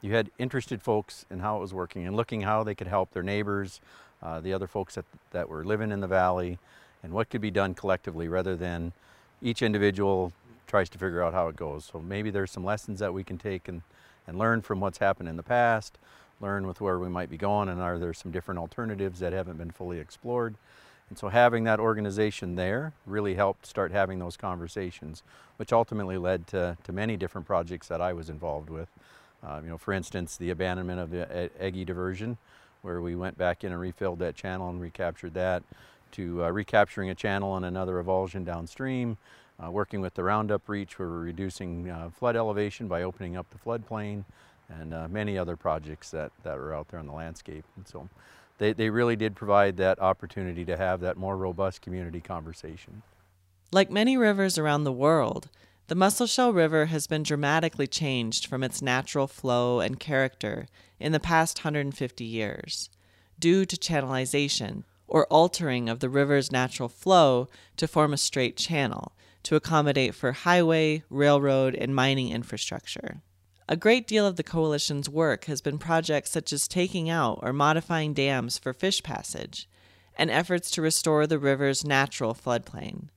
you 0.00 0.14
had 0.14 0.30
interested 0.38 0.82
folks 0.82 1.26
in 1.30 1.40
how 1.40 1.56
it 1.56 1.60
was 1.60 1.74
working 1.74 2.06
and 2.06 2.16
looking 2.16 2.42
how 2.42 2.62
they 2.62 2.74
could 2.74 2.86
help 2.86 3.12
their 3.12 3.22
neighbors, 3.22 3.80
uh, 4.22 4.40
the 4.40 4.52
other 4.52 4.66
folks 4.66 4.94
that, 4.94 5.04
that 5.32 5.48
were 5.48 5.64
living 5.64 5.90
in 5.90 6.00
the 6.00 6.06
valley, 6.06 6.58
and 7.02 7.12
what 7.12 7.30
could 7.30 7.40
be 7.40 7.50
done 7.50 7.74
collectively 7.74 8.28
rather 8.28 8.56
than 8.56 8.92
each 9.42 9.62
individual 9.62 10.32
tries 10.66 10.88
to 10.90 10.98
figure 10.98 11.22
out 11.22 11.32
how 11.32 11.48
it 11.48 11.56
goes. 11.56 11.88
So 11.92 12.00
maybe 12.00 12.30
there's 12.30 12.50
some 12.50 12.64
lessons 12.64 13.00
that 13.00 13.14
we 13.14 13.24
can 13.24 13.38
take 13.38 13.68
and, 13.68 13.82
and 14.26 14.38
learn 14.38 14.62
from 14.62 14.80
what's 14.80 14.98
happened 14.98 15.28
in 15.28 15.36
the 15.36 15.42
past, 15.42 15.98
learn 16.40 16.66
with 16.66 16.80
where 16.80 16.98
we 16.98 17.08
might 17.08 17.30
be 17.30 17.36
going, 17.36 17.68
and 17.68 17.80
are 17.80 17.98
there 17.98 18.12
some 18.12 18.30
different 18.30 18.60
alternatives 18.60 19.20
that 19.20 19.32
haven't 19.32 19.58
been 19.58 19.70
fully 19.70 19.98
explored. 19.98 20.54
And 21.08 21.18
so 21.18 21.28
having 21.28 21.64
that 21.64 21.80
organization 21.80 22.56
there 22.56 22.92
really 23.06 23.34
helped 23.34 23.66
start 23.66 23.92
having 23.92 24.18
those 24.18 24.36
conversations, 24.36 25.22
which 25.56 25.72
ultimately 25.72 26.18
led 26.18 26.46
to, 26.48 26.76
to 26.84 26.92
many 26.92 27.16
different 27.16 27.46
projects 27.46 27.88
that 27.88 28.00
I 28.00 28.12
was 28.12 28.28
involved 28.28 28.68
with. 28.68 28.88
Uh, 29.46 29.60
you 29.62 29.68
know, 29.68 29.78
for 29.78 29.92
instance, 29.92 30.36
the 30.36 30.50
abandonment 30.50 31.00
of 31.00 31.10
the 31.10 31.50
Eggy 31.60 31.84
diversion, 31.84 32.36
where 32.82 33.00
we 33.00 33.14
went 33.16 33.38
back 33.38 33.64
in 33.64 33.72
and 33.72 33.80
refilled 33.80 34.18
that 34.18 34.34
channel 34.34 34.68
and 34.68 34.80
recaptured 34.80 35.34
that, 35.34 35.62
to 36.12 36.44
uh, 36.44 36.50
recapturing 36.50 37.10
a 37.10 37.14
channel 37.14 37.56
and 37.56 37.64
another 37.64 37.94
revulsion 37.96 38.44
downstream, 38.44 39.16
uh, 39.62 39.70
working 39.70 40.00
with 40.00 40.14
the 40.14 40.22
Roundup 40.22 40.68
Reach, 40.68 40.98
where 40.98 41.08
we're 41.08 41.20
reducing 41.20 41.88
uh, 41.90 42.10
flood 42.10 42.36
elevation 42.36 42.88
by 42.88 43.02
opening 43.02 43.36
up 43.36 43.46
the 43.50 43.58
floodplain, 43.58 44.24
and 44.68 44.92
uh, 44.92 45.08
many 45.08 45.38
other 45.38 45.56
projects 45.56 46.10
that, 46.10 46.30
that 46.42 46.56
are 46.56 46.74
out 46.74 46.88
there 46.88 47.00
on 47.00 47.06
the 47.06 47.12
landscape. 47.12 47.64
And 47.76 47.86
so 47.86 48.08
they, 48.58 48.72
they 48.72 48.90
really 48.90 49.16
did 49.16 49.34
provide 49.34 49.76
that 49.78 50.00
opportunity 50.00 50.64
to 50.64 50.76
have 50.76 51.00
that 51.00 51.16
more 51.16 51.36
robust 51.36 51.80
community 51.80 52.20
conversation. 52.20 53.02
Like 53.72 53.90
many 53.90 54.16
rivers 54.16 54.58
around 54.58 54.84
the 54.84 54.92
world, 54.92 55.48
The 55.88 55.94
Musselshell 55.94 56.52
River 56.52 56.86
has 56.86 57.06
been 57.06 57.22
dramatically 57.22 57.86
changed 57.86 58.46
from 58.46 58.62
its 58.62 58.82
natural 58.82 59.26
flow 59.26 59.80
and 59.80 59.98
character 59.98 60.68
in 61.00 61.12
the 61.12 61.18
past 61.18 61.60
150 61.60 62.24
years, 62.24 62.90
due 63.38 63.64
to 63.64 63.74
channelization, 63.74 64.84
or 65.06 65.26
altering 65.28 65.88
of 65.88 66.00
the 66.00 66.10
river's 66.10 66.52
natural 66.52 66.90
flow 66.90 67.48
to 67.78 67.88
form 67.88 68.12
a 68.12 68.18
straight 68.18 68.58
channel 68.58 69.16
to 69.44 69.56
accommodate 69.56 70.14
for 70.14 70.32
highway, 70.32 71.04
railroad, 71.08 71.74
and 71.74 71.94
mining 71.94 72.28
infrastructure. 72.28 73.22
A 73.66 73.74
great 73.74 74.06
deal 74.06 74.26
of 74.26 74.36
the 74.36 74.42
Coalition's 74.42 75.08
work 75.08 75.46
has 75.46 75.62
been 75.62 75.78
projects 75.78 76.32
such 76.32 76.52
as 76.52 76.68
taking 76.68 77.08
out 77.08 77.38
or 77.40 77.54
modifying 77.54 78.12
dams 78.12 78.58
for 78.58 78.74
fish 78.74 79.02
passage, 79.02 79.66
and 80.18 80.30
efforts 80.30 80.70
to 80.72 80.82
restore 80.82 81.26
the 81.26 81.38
river's 81.38 81.82
natural 81.82 82.34
floodplain. 82.34 83.08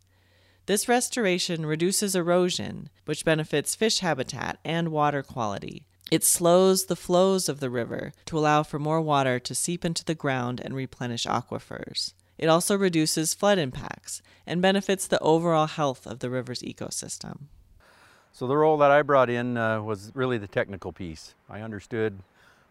This 0.71 0.87
restoration 0.87 1.65
reduces 1.65 2.15
erosion, 2.15 2.87
which 3.03 3.25
benefits 3.25 3.75
fish 3.75 3.99
habitat 3.99 4.57
and 4.63 4.87
water 4.87 5.21
quality. 5.21 5.85
It 6.09 6.23
slows 6.23 6.85
the 6.85 6.95
flows 6.95 7.49
of 7.49 7.59
the 7.59 7.69
river 7.69 8.13
to 8.27 8.37
allow 8.37 8.63
for 8.63 8.79
more 8.79 9.01
water 9.01 9.37
to 9.37 9.53
seep 9.53 9.83
into 9.83 10.05
the 10.05 10.15
ground 10.15 10.61
and 10.63 10.73
replenish 10.73 11.25
aquifers. 11.25 12.13
It 12.37 12.47
also 12.47 12.77
reduces 12.77 13.33
flood 13.33 13.59
impacts 13.59 14.21
and 14.47 14.61
benefits 14.61 15.07
the 15.07 15.19
overall 15.19 15.67
health 15.67 16.07
of 16.07 16.19
the 16.19 16.29
river's 16.29 16.61
ecosystem. 16.61 17.47
So 18.31 18.47
the 18.47 18.55
role 18.55 18.77
that 18.77 18.91
I 18.91 19.01
brought 19.01 19.29
in 19.29 19.57
uh, 19.57 19.81
was 19.81 20.13
really 20.15 20.37
the 20.37 20.47
technical 20.47 20.93
piece. 20.93 21.35
I 21.49 21.59
understood 21.59 22.19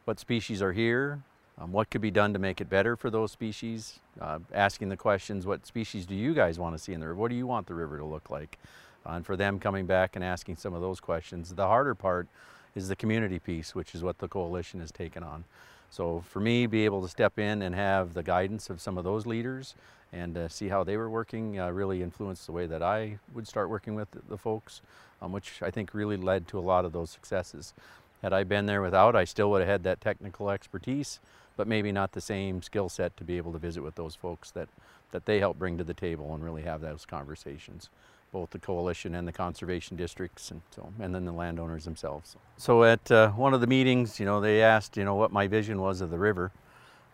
what 0.07 0.19
species 0.19 0.63
are 0.63 0.73
here, 0.73 1.23
um, 1.61 1.73
what 1.73 1.91
could 1.91 2.01
be 2.01 2.11
done 2.11 2.33
to 2.33 2.39
make 2.39 2.61
it 2.61 2.71
better 2.71 2.97
for 2.97 3.11
those 3.11 3.31
species, 3.31 4.01
uh, 4.21 4.39
asking 4.53 4.89
the 4.89 4.97
questions, 4.97 5.47
what 5.47 5.67
species 5.67 6.07
do 6.07 6.15
you 6.15 6.33
guys 6.33 6.59
want 6.59 6.75
to 6.75 6.83
see 6.83 6.93
in 6.95 7.01
the 7.01 7.07
river? 7.07 7.21
What 7.21 7.29
do 7.29 7.37
you 7.37 7.47
want 7.47 7.67
the 7.67 7.75
river 7.75 7.99
to 7.99 8.05
look 8.05 8.31
like? 8.31 8.59
Uh, 9.07 9.13
and 9.13 9.27
for 9.27 9.37
them 9.37 9.59
coming 9.59 9.87
back 9.87 10.17
and 10.17 10.25
asking 10.25 10.57
some 10.57 10.75
of 10.75 10.81
those 10.81 11.01
questions. 11.01 11.55
The 11.55 11.67
harder 11.67 11.95
part 11.95 12.29
is 12.75 12.89
the 12.89 12.97
community 12.97 13.39
piece, 13.39 13.75
which 13.75 13.95
is 13.95 14.03
what 14.03 14.19
the 14.19 14.29
coalition 14.29 14.81
has 14.81 14.91
taken 14.91 15.23
on. 15.23 15.45
So 15.91 16.23
for 16.29 16.41
me, 16.41 16.67
be 16.67 16.85
able 16.85 17.03
to 17.03 17.09
step 17.09 17.39
in 17.39 17.63
and 17.63 17.75
have 17.75 18.15
the 18.15 18.23
guidance 18.23 18.71
of 18.71 18.81
some 18.81 18.97
of 18.97 19.05
those 19.05 19.27
leaders 19.27 19.75
and 20.13 20.37
uh, 20.37 20.49
see 20.49 20.69
how 20.69 20.85
they 20.85 20.97
were 20.97 21.11
working 21.11 21.59
uh, 21.59 21.71
really 21.71 22.03
influenced 22.03 22.47
the 22.47 22.53
way 22.53 22.67
that 22.67 22.83
I 22.83 23.19
would 23.35 23.47
start 23.47 23.69
working 23.69 23.95
with 23.95 24.09
the, 24.29 24.39
folks, 24.39 24.83
um, 25.21 25.33
which 25.33 25.63
I 25.63 25.71
think 25.71 25.93
really 25.93 26.17
led 26.17 26.49
to 26.49 26.59
a 26.59 26.61
lot 26.61 26.85
of 26.85 26.93
those 26.93 27.11
successes. 27.11 27.75
Had 28.23 28.33
I 28.33 28.45
been 28.45 28.67
there 28.67 28.83
without, 28.83 29.17
I 29.17 29.25
still 29.25 29.51
would 29.51 29.61
have 29.61 29.69
had 29.69 29.83
that 29.85 30.01
technical 30.01 30.51
expertise, 30.51 31.21
but 31.61 31.69
maybe 31.69 31.93
not 31.93 32.13
the 32.13 32.23
same 32.23 32.63
skill 32.63 32.89
set 32.89 33.15
to 33.19 33.23
be 33.23 33.37
able 33.37 33.53
to 33.53 33.59
visit 33.59 33.83
with 33.83 33.95
those 33.95 34.15
folks 34.15 34.51
that, 34.51 34.67
that 35.11 35.27
they 35.27 35.41
help 35.41 35.59
bring 35.59 35.77
to 35.77 35.85
the 35.85 35.93
table 35.93 36.33
and 36.33 36.43
really 36.43 36.63
have 36.63 36.81
those 36.81 37.05
conversations, 37.05 37.91
both 38.33 38.49
the 38.49 38.59
coalition 38.59 39.15
and 39.15 39.29
the 39.29 39.33
conservation 39.33 39.95
districts 39.95 40.51
and 40.51 40.63
so, 40.75 40.91
and 40.99 41.15
then 41.15 41.27
the 41.27 41.33
landowners 41.33 41.85
themselves. 41.85 42.35
So 42.57 42.83
at 42.85 43.11
uh, 43.11 43.33
one 43.33 43.53
of 43.53 43.61
the 43.61 43.67
meetings, 43.67 44.19
you 44.19 44.25
know, 44.25 44.41
they 44.41 44.63
asked, 44.63 44.97
you 44.97 45.05
know, 45.05 45.17
what 45.17 45.33
my 45.33 45.49
vision 45.49 45.83
was 45.83 46.01
of 46.01 46.11
the 46.11 46.17
river 46.17 46.51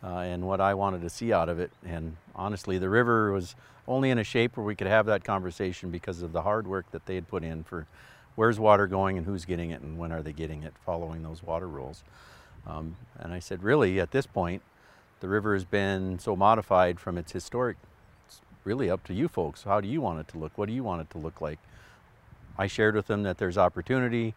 uh, 0.04 0.18
and 0.18 0.46
what 0.46 0.60
I 0.60 0.74
wanted 0.74 1.00
to 1.00 1.10
see 1.10 1.32
out 1.32 1.48
of 1.48 1.58
it. 1.58 1.72
And 1.84 2.16
honestly, 2.36 2.78
the 2.78 2.88
river 2.88 3.32
was 3.32 3.56
only 3.88 4.10
in 4.10 4.18
a 4.20 4.24
shape 4.24 4.56
where 4.56 4.64
we 4.64 4.76
could 4.76 4.86
have 4.86 5.06
that 5.06 5.24
conversation 5.24 5.90
because 5.90 6.22
of 6.22 6.30
the 6.30 6.42
hard 6.42 6.68
work 6.68 6.88
that 6.92 7.04
they 7.06 7.16
had 7.16 7.26
put 7.26 7.42
in 7.42 7.64
for 7.64 7.88
where's 8.36 8.60
water 8.60 8.86
going 8.86 9.18
and 9.18 9.26
who's 9.26 9.44
getting 9.44 9.70
it 9.70 9.82
and 9.82 9.98
when 9.98 10.12
are 10.12 10.22
they 10.22 10.32
getting 10.32 10.62
it, 10.62 10.72
following 10.84 11.24
those 11.24 11.42
water 11.42 11.66
rules. 11.66 12.04
Um, 12.66 12.96
and 13.18 13.32
I 13.32 13.38
said, 13.38 13.62
really, 13.62 14.00
at 14.00 14.10
this 14.10 14.26
point, 14.26 14.62
the 15.20 15.28
river 15.28 15.54
has 15.54 15.64
been 15.64 16.18
so 16.18 16.36
modified 16.36 17.00
from 17.00 17.16
its 17.16 17.32
historic, 17.32 17.76
it's 18.26 18.40
really 18.64 18.90
up 18.90 19.04
to 19.04 19.14
you 19.14 19.28
folks. 19.28 19.62
How 19.62 19.80
do 19.80 19.88
you 19.88 20.00
want 20.00 20.20
it 20.20 20.28
to 20.28 20.38
look? 20.38 20.56
What 20.56 20.66
do 20.66 20.74
you 20.74 20.82
want 20.82 21.00
it 21.00 21.10
to 21.10 21.18
look 21.18 21.40
like? 21.40 21.58
I 22.58 22.66
shared 22.66 22.94
with 22.94 23.06
them 23.06 23.22
that 23.22 23.38
there's 23.38 23.58
opportunity, 23.58 24.34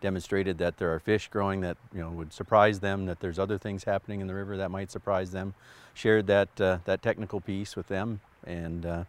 demonstrated 0.00 0.58
that 0.58 0.78
there 0.78 0.92
are 0.94 0.98
fish 0.98 1.28
growing 1.28 1.60
that 1.60 1.76
you 1.94 2.00
know 2.00 2.10
would 2.10 2.32
surprise 2.32 2.80
them, 2.80 3.06
that 3.06 3.20
there's 3.20 3.38
other 3.38 3.58
things 3.58 3.84
happening 3.84 4.20
in 4.20 4.26
the 4.26 4.34
river 4.34 4.56
that 4.56 4.70
might 4.70 4.90
surprise 4.90 5.30
them. 5.30 5.54
Shared 5.94 6.26
that 6.28 6.60
uh, 6.60 6.78
that 6.84 7.02
technical 7.02 7.40
piece 7.40 7.76
with 7.76 7.88
them, 7.88 8.20
and 8.46 8.86
uh, 8.86 9.04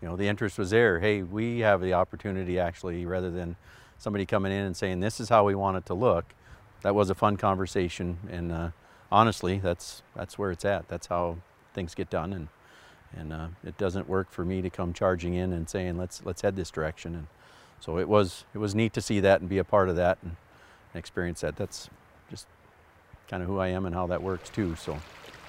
you 0.00 0.08
know 0.08 0.16
the 0.16 0.28
interest 0.28 0.58
was 0.58 0.70
there. 0.70 1.00
Hey, 1.00 1.22
we 1.22 1.60
have 1.60 1.80
the 1.80 1.94
opportunity 1.94 2.58
actually, 2.58 3.06
rather 3.06 3.30
than 3.30 3.56
somebody 3.98 4.26
coming 4.26 4.52
in 4.52 4.64
and 4.64 4.76
saying 4.76 5.00
this 5.00 5.20
is 5.20 5.28
how 5.28 5.44
we 5.44 5.54
want 5.54 5.76
it 5.76 5.86
to 5.86 5.94
look 5.94 6.34
that 6.82 6.94
was 6.94 7.10
a 7.10 7.14
fun 7.14 7.36
conversation, 7.36 8.18
and 8.30 8.52
uh, 8.52 8.70
honestly, 9.10 9.58
that's 9.58 10.02
that's 10.14 10.38
where 10.38 10.50
it's 10.50 10.64
at. 10.64 10.88
That's 10.88 11.06
how 11.06 11.38
things 11.74 11.94
get 11.94 12.10
done, 12.10 12.32
and 12.32 12.48
and 13.16 13.32
uh, 13.32 13.48
it 13.64 13.78
doesn't 13.78 14.08
work 14.08 14.30
for 14.30 14.44
me 14.44 14.62
to 14.62 14.70
come 14.70 14.92
charging 14.92 15.34
in 15.34 15.52
and 15.52 15.68
saying 15.68 15.96
let's 15.96 16.22
let's 16.24 16.42
head 16.42 16.56
this 16.56 16.70
direction. 16.70 17.14
And 17.14 17.26
so 17.80 17.98
it 17.98 18.08
was 18.08 18.44
it 18.54 18.58
was 18.58 18.74
neat 18.74 18.92
to 18.94 19.00
see 19.00 19.20
that 19.20 19.40
and 19.40 19.48
be 19.48 19.58
a 19.58 19.64
part 19.64 19.88
of 19.88 19.96
that 19.96 20.18
and 20.22 20.36
experience 20.94 21.40
that. 21.40 21.56
That's 21.56 21.88
just 22.30 22.46
kind 23.28 23.42
of 23.42 23.48
who 23.48 23.58
I 23.58 23.68
am 23.68 23.86
and 23.86 23.94
how 23.94 24.06
that 24.08 24.22
works 24.22 24.50
too. 24.50 24.76
So. 24.76 24.98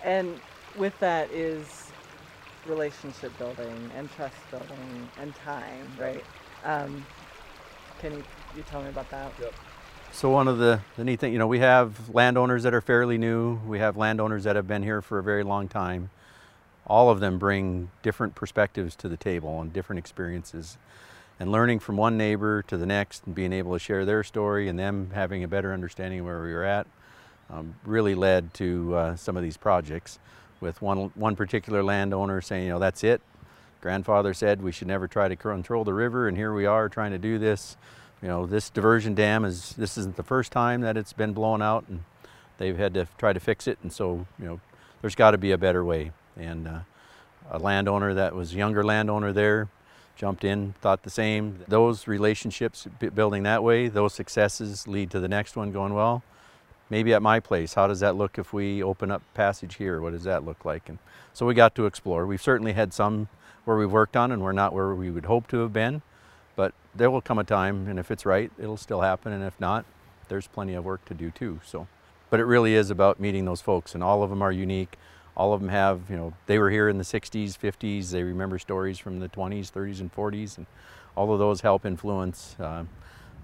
And 0.04 0.40
with 0.78 0.98
that 1.00 1.32
is 1.32 1.92
relationship 2.66 3.38
building 3.38 3.92
and 3.96 4.12
trust 4.16 4.36
building 4.52 5.10
and 5.20 5.34
time, 5.36 5.88
right? 6.00 6.24
Um, 6.64 7.06
can 8.00 8.14
you, 8.14 8.24
you 8.56 8.64
tell 8.64 8.82
me 8.82 8.90
about 8.90 9.10
that? 9.10 9.32
Yep. 9.40 9.54
So 10.18 10.32
one 10.32 10.48
of 10.48 10.58
the, 10.58 10.82
the 10.96 11.04
neat 11.04 11.20
things, 11.20 11.32
you 11.32 11.38
know, 11.38 11.46
we 11.46 11.60
have 11.60 12.10
landowners 12.10 12.64
that 12.64 12.74
are 12.74 12.82
fairly 12.82 13.20
new. 13.20 13.60
We 13.68 13.78
have 13.78 13.98
landowners 13.98 14.46
that 14.46 14.56
have 14.56 14.68
been 14.68 14.82
here 14.82 15.00
for 15.00 15.20
a 15.20 15.24
very 15.24 15.44
long 15.44 15.68
time. 15.68 16.10
All 16.88 17.12
of 17.12 17.20
them 17.20 17.38
bring 17.38 17.92
different 18.02 18.34
perspectives 18.34 18.96
to 18.96 19.10
the 19.10 19.16
table 19.16 19.62
and 19.62 19.72
different 19.72 20.00
experiences. 20.00 20.80
And 21.40 21.52
learning 21.52 21.82
from 21.82 21.98
one 21.98 22.18
neighbor 22.18 22.64
to 22.64 22.78
the 22.78 22.86
next 22.88 23.28
and 23.28 23.36
being 23.36 23.54
able 23.54 23.74
to 23.74 23.80
share 23.80 24.06
their 24.06 24.24
story 24.24 24.68
and 24.68 24.80
them 24.80 25.12
having 25.14 25.44
a 25.44 25.48
better 25.48 25.72
understanding 25.72 26.22
of 26.22 26.26
where 26.26 26.42
we 26.42 26.52
were 26.52 26.64
at 26.64 26.88
um, 27.52 27.76
really 27.86 28.16
led 28.16 28.56
to 28.56 28.96
uh, 28.96 29.16
some 29.18 29.38
of 29.38 29.44
these 29.44 29.56
projects 29.56 30.18
with 30.62 30.82
one, 30.82 31.12
one 31.14 31.36
particular 31.36 31.84
landowner 31.84 32.42
saying, 32.42 32.64
you 32.64 32.70
know, 32.70 32.80
that's 32.80 33.04
it. 33.04 33.22
Grandfather 33.82 34.34
said 34.34 34.64
we 34.64 34.72
should 34.72 34.88
never 34.88 35.08
try 35.08 35.28
to 35.28 35.36
control 35.36 35.84
the 35.84 35.94
river 35.94 36.28
and 36.28 36.36
here 36.36 36.56
we 36.56 36.66
are 36.66 36.90
trying 36.90 37.12
to 37.12 37.20
do 37.20 37.38
this 37.38 37.78
you 38.22 38.28
know, 38.28 38.46
this 38.46 38.70
diversion 38.70 39.14
dam 39.14 39.46
is, 39.46 39.74
this 39.78 39.98
isn't 39.98 40.16
the 40.16 40.24
first 40.24 40.52
time 40.52 40.82
that 40.82 40.98
it's 40.98 41.14
been 41.14 41.34
blown 41.34 41.62
out 41.62 41.86
and 41.88 42.04
they've 42.58 42.78
had 42.78 42.94
to 42.96 43.08
try 43.18 43.34
to 43.34 43.40
fix 43.40 43.68
it. 43.68 43.78
And 43.84 43.94
so, 43.94 44.26
you 44.40 44.46
know, 44.46 44.60
there's 45.02 45.16
got 45.16 45.32
to 45.32 45.38
be 45.38 45.52
a 45.52 45.58
better 45.58 45.86
way. 45.86 46.12
And 46.36 46.68
uh, 46.68 46.80
a 47.52 47.60
landowner 47.60 48.14
that 48.14 48.36
was 48.36 48.54
a 48.54 48.58
younger 48.58 48.84
landowner 48.84 49.34
there 49.34 49.70
jumped 50.16 50.44
in, 50.44 50.74
thought 50.82 51.04
the 51.04 51.10
same. 51.10 51.60
Those 51.68 52.08
relationships 52.08 52.88
building 53.14 53.44
that 53.44 53.64
way, 53.64 53.88
those 53.88 54.14
successes 54.14 54.88
lead 54.88 55.12
to 55.12 55.20
the 55.20 55.28
next 55.28 55.56
one 55.56 55.72
going, 55.72 55.94
well, 55.94 56.24
maybe 56.90 57.14
at 57.14 57.22
my 57.22 57.40
place, 57.40 57.76
how 57.76 57.86
does 57.86 58.00
that 58.00 58.16
look 58.16 58.40
if 58.40 58.52
we 58.52 58.82
open 58.82 59.12
up 59.12 59.22
passage 59.36 59.76
here? 59.76 60.02
What 60.02 60.14
does 60.14 60.24
that 60.24 60.44
look 60.44 60.66
like? 60.66 60.90
And 60.90 60.98
so 61.34 61.46
we 61.46 61.54
got 61.54 61.76
to 61.76 61.86
explore. 61.86 62.26
We've 62.26 62.42
certainly 62.42 62.74
had 62.74 62.94
some 62.94 63.28
where 63.66 63.78
we've 63.78 63.92
worked 63.92 64.18
on 64.18 64.32
and 64.32 64.42
we're 64.42 64.54
not 64.54 64.74
where 64.74 64.96
we 64.96 65.12
would 65.12 65.26
hope 65.26 65.48
to 65.50 65.60
have 65.60 65.74
been. 65.74 66.02
But 66.58 66.74
there 66.96 67.12
will 67.12 67.22
come 67.22 67.38
a 67.38 67.44
time, 67.44 67.88
and 67.88 68.00
if 68.00 68.10
it's 68.10 68.26
right, 68.26 68.52
it'll 68.58 68.78
still 68.78 69.02
happen, 69.02 69.32
and 69.32 69.44
if 69.44 69.58
not, 69.60 69.86
there's 70.28 70.48
plenty 70.48 70.74
of 70.74 70.84
work 70.84 71.06
to 71.06 71.14
do 71.14 71.30
too. 71.30 71.62
So, 71.64 71.88
but 72.32 72.40
it 72.40 72.46
really 72.46 72.74
is 72.74 72.90
about 72.90 73.20
meeting 73.20 73.46
those 73.46 73.62
folks, 73.62 73.94
and 73.94 74.04
all 74.04 74.24
of 74.24 74.32
them 74.32 74.42
are 74.42 74.52
unique. 74.52 74.98
All 75.38 75.54
of 75.54 75.62
them 75.62 75.70
have, 75.70 76.10
you 76.10 76.18
know, 76.18 76.34
they 76.48 76.58
were 76.58 76.72
here 76.72 76.90
in 76.90 76.98
the 76.98 77.04
60s, 77.04 77.56
50s. 77.56 78.10
They 78.10 78.24
remember 78.24 78.58
stories 78.58 78.98
from 78.98 79.20
the 79.20 79.30
20s, 79.30 79.72
30s, 79.72 80.00
and 80.00 80.12
40s, 80.12 80.58
and 80.58 80.66
all 81.16 81.32
of 81.32 81.38
those 81.38 81.62
help 81.62 81.86
influence 81.86 82.56
uh, 82.60 82.86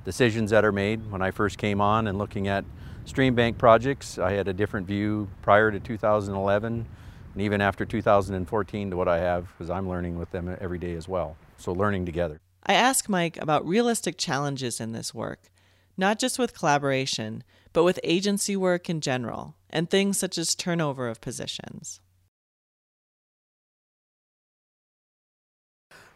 decisions 0.04 0.50
that 0.50 0.66
are 0.66 0.72
made. 0.72 1.12
When 1.12 1.22
I 1.22 1.30
first 1.30 1.60
came 1.60 1.82
on 1.82 2.08
and 2.08 2.18
looking 2.18 2.48
at 2.48 2.66
stream 3.06 3.36
bank 3.36 3.60
projects, 3.60 4.18
I 4.18 4.32
had 4.32 4.48
a 4.48 4.54
different 4.54 4.88
view 4.88 5.30
prior 5.44 5.70
to 5.70 5.80
2011, 5.80 6.88
and 7.34 7.42
even 7.44 7.62
after 7.62 7.86
2014 7.86 8.90
to 8.90 8.98
what 8.98 9.08
I 9.08 9.20
have, 9.20 9.50
because 9.50 9.70
I'm 9.70 9.88
learning 9.88 10.18
with 10.18 10.32
them 10.32 10.58
every 10.60 10.80
day 10.80 10.96
as 10.96 11.08
well. 11.08 11.38
So 11.58 11.74
learning 11.74 12.08
together. 12.08 12.43
I 12.66 12.74
ask 12.74 13.10
Mike 13.10 13.38
about 13.42 13.68
realistic 13.68 14.18
challenges 14.18 14.80
in 14.80 14.94
this 14.94 15.14
work, 15.14 15.52
not 15.98 16.18
just 16.18 16.40
with 16.40 16.58
collaboration, 16.58 17.44
but 17.74 17.84
with 17.84 18.00
agency 18.04 18.56
work 18.56 18.90
in 18.90 19.02
general, 19.02 19.56
and 19.70 19.90
things 19.90 20.18
such 20.18 20.38
as 20.38 20.56
turnover 20.56 21.10
of 21.10 21.20
positions. 21.20 22.00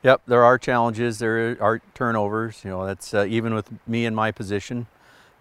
Yep, 0.04 0.22
there 0.28 0.44
are 0.44 0.58
challenges. 0.58 1.20
There 1.20 1.58
are 1.60 1.82
turnovers. 1.94 2.62
You 2.64 2.70
know, 2.70 2.86
that's 2.86 3.14
uh, 3.14 3.26
even 3.28 3.54
with 3.54 3.70
me 3.88 4.06
in 4.06 4.16
my 4.16 4.32
position. 4.32 4.88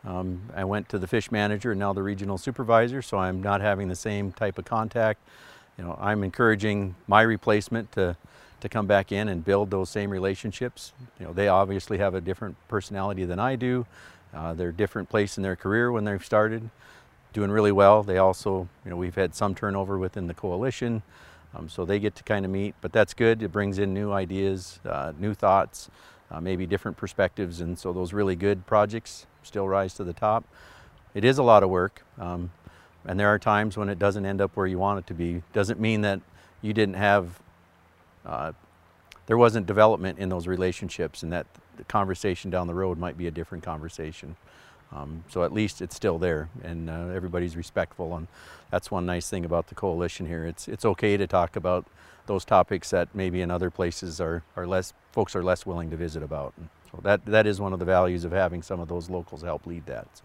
Um, 0.04 0.50
I 0.54 0.64
went 0.64 0.88
to 0.88 0.98
the 0.98 1.06
fish 1.06 1.30
manager 1.30 1.72
and 1.72 1.78
now 1.78 1.92
the 1.92 2.02
regional 2.02 2.38
supervisor, 2.38 3.02
so 3.02 3.18
I'm 3.18 3.42
not 3.42 3.60
having 3.60 3.88
the 3.88 3.96
same 3.96 4.32
type 4.32 4.58
of 4.58 4.64
contact. 4.64 5.20
You 5.76 5.84
know, 5.84 5.96
I'm 6.00 6.25
encouraging 6.25 6.94
my 7.06 7.22
replacement 7.22 7.92
to 7.92 8.16
to 8.66 8.73
come 8.73 8.87
back 8.87 9.12
in 9.12 9.28
and 9.28 9.44
build 9.44 9.70
those 9.70 9.88
same 9.88 10.11
relationships. 10.11 10.92
You 11.20 11.26
know, 11.26 11.32
they 11.32 11.49
obviously 11.49 11.99
have 11.99 12.14
a 12.14 12.20
different 12.20 12.56
personality 12.68 13.25
than 13.25 13.38
I 13.38 13.56
do. 13.56 13.87
Uh, 14.35 14.54
they're 14.54 14.73
different 14.73 15.08
place 15.08 15.37
in 15.37 15.42
their 15.42 15.56
career 15.56 15.90
when 15.92 16.04
they've 16.04 16.25
started, 16.25 16.68
doing 17.32 17.50
really 17.50 17.73
well. 17.73 18.02
They 18.02 18.18
also, 18.18 18.68
you 18.85 18.90
know, 18.90 18.96
we've 18.96 19.14
had 19.14 19.35
some 19.35 19.54
turnover 19.54 19.99
within 19.99 20.26
the 20.26 20.35
coalition, 20.35 21.02
um, 21.54 21.68
so 21.68 21.85
they 21.85 21.99
get 21.99 22.14
to 22.16 22.23
kind 22.23 22.44
of 22.44 22.50
meet. 22.50 22.75
But 22.80 22.92
that's 22.92 23.14
good. 23.14 23.42
It 23.42 23.52
brings 23.52 23.78
in 23.78 23.94
new 23.94 24.12
ideas, 24.12 24.80
uh, 24.85 25.12
new 25.18 25.32
thoughts, 25.32 25.88
uh, 26.30 26.40
maybe 26.40 26.66
different 26.66 26.96
perspectives, 26.96 27.61
and 27.61 27.78
so 27.78 27.92
those 27.92 28.12
really 28.12 28.37
good 28.37 28.66
projects 28.66 29.26
still 29.42 29.68
rise 29.68 29.94
to 29.94 30.04
the 30.04 30.12
top. 30.12 30.44
It 31.14 31.25
is 31.25 31.38
a 31.38 31.42
lot 31.42 31.62
of 31.62 31.70
work, 31.70 32.04
um, 32.18 32.50
and 33.06 33.18
there 33.18 33.28
are 33.28 33.38
times 33.38 33.76
when 33.76 33.88
it 33.88 33.99
doesn't 33.99 34.26
end 34.26 34.40
up 34.40 34.56
where 34.56 34.66
you 34.66 34.78
want 34.78 34.99
it 34.99 35.06
to 35.06 35.14
be. 35.14 35.42
Doesn't 35.52 35.80
mean 35.80 36.02
that 36.02 36.20
you 36.61 36.75
didn't 36.75 36.96
have, 36.96 37.40
uh, 38.26 38.52
there 39.26 39.38
wasn't 39.38 39.66
development 39.66 40.18
in 40.18 40.28
those 40.28 40.47
relationships, 40.47 41.23
and 41.23 41.33
that 41.33 41.47
the 41.76 41.85
conversation 41.85 42.50
down 42.50 42.66
the 42.66 42.75
road 42.75 42.99
might 42.99 43.16
be 43.16 43.26
a 43.26 43.30
different 43.30 43.64
conversation. 43.64 44.37
Um, 44.92 45.25
so 45.28 45.42
at 45.42 45.52
least 45.52 45.83
it's 45.83 45.97
still 45.97 46.18
there, 46.18 46.49
and 46.62 46.88
uh, 46.88 47.09
everybody's 47.14 47.56
respectful, 47.56 48.16
and 48.16 48.28
that's 48.71 48.90
one 48.90 49.04
nice 49.04 49.28
thing 49.28 49.45
about 49.45 49.66
the 49.66 49.75
coalition 49.75 50.26
here. 50.26 50.47
It's 50.47 50.68
it's 50.68 50.85
okay 50.85 51.16
to 51.16 51.26
talk 51.26 51.56
about 51.56 51.87
those 52.26 52.45
topics 52.45 52.90
that 52.90 53.09
maybe 53.14 53.40
in 53.40 53.50
other 53.50 53.71
places 53.71 54.21
are, 54.21 54.42
are 54.56 54.66
less 54.66 54.92
folks 55.12 55.35
are 55.35 55.42
less 55.42 55.66
willing 55.66 55.90
to 55.90 55.97
visit 55.97 56.23
about. 56.23 56.52
And 56.56 56.68
so 56.90 57.00
that 57.02 57.26
that 57.26 57.47
is 57.47 57.61
one 57.61 57.73
of 57.73 57.78
the 57.78 57.85
values 57.85 58.25
of 58.25 58.33
having 58.33 58.62
some 58.62 58.80
of 58.80 58.88
those 58.88 59.11
locals 59.11 59.42
help 59.42 59.66
lead 59.66 59.87
that. 59.87 60.06
So. 60.14 60.25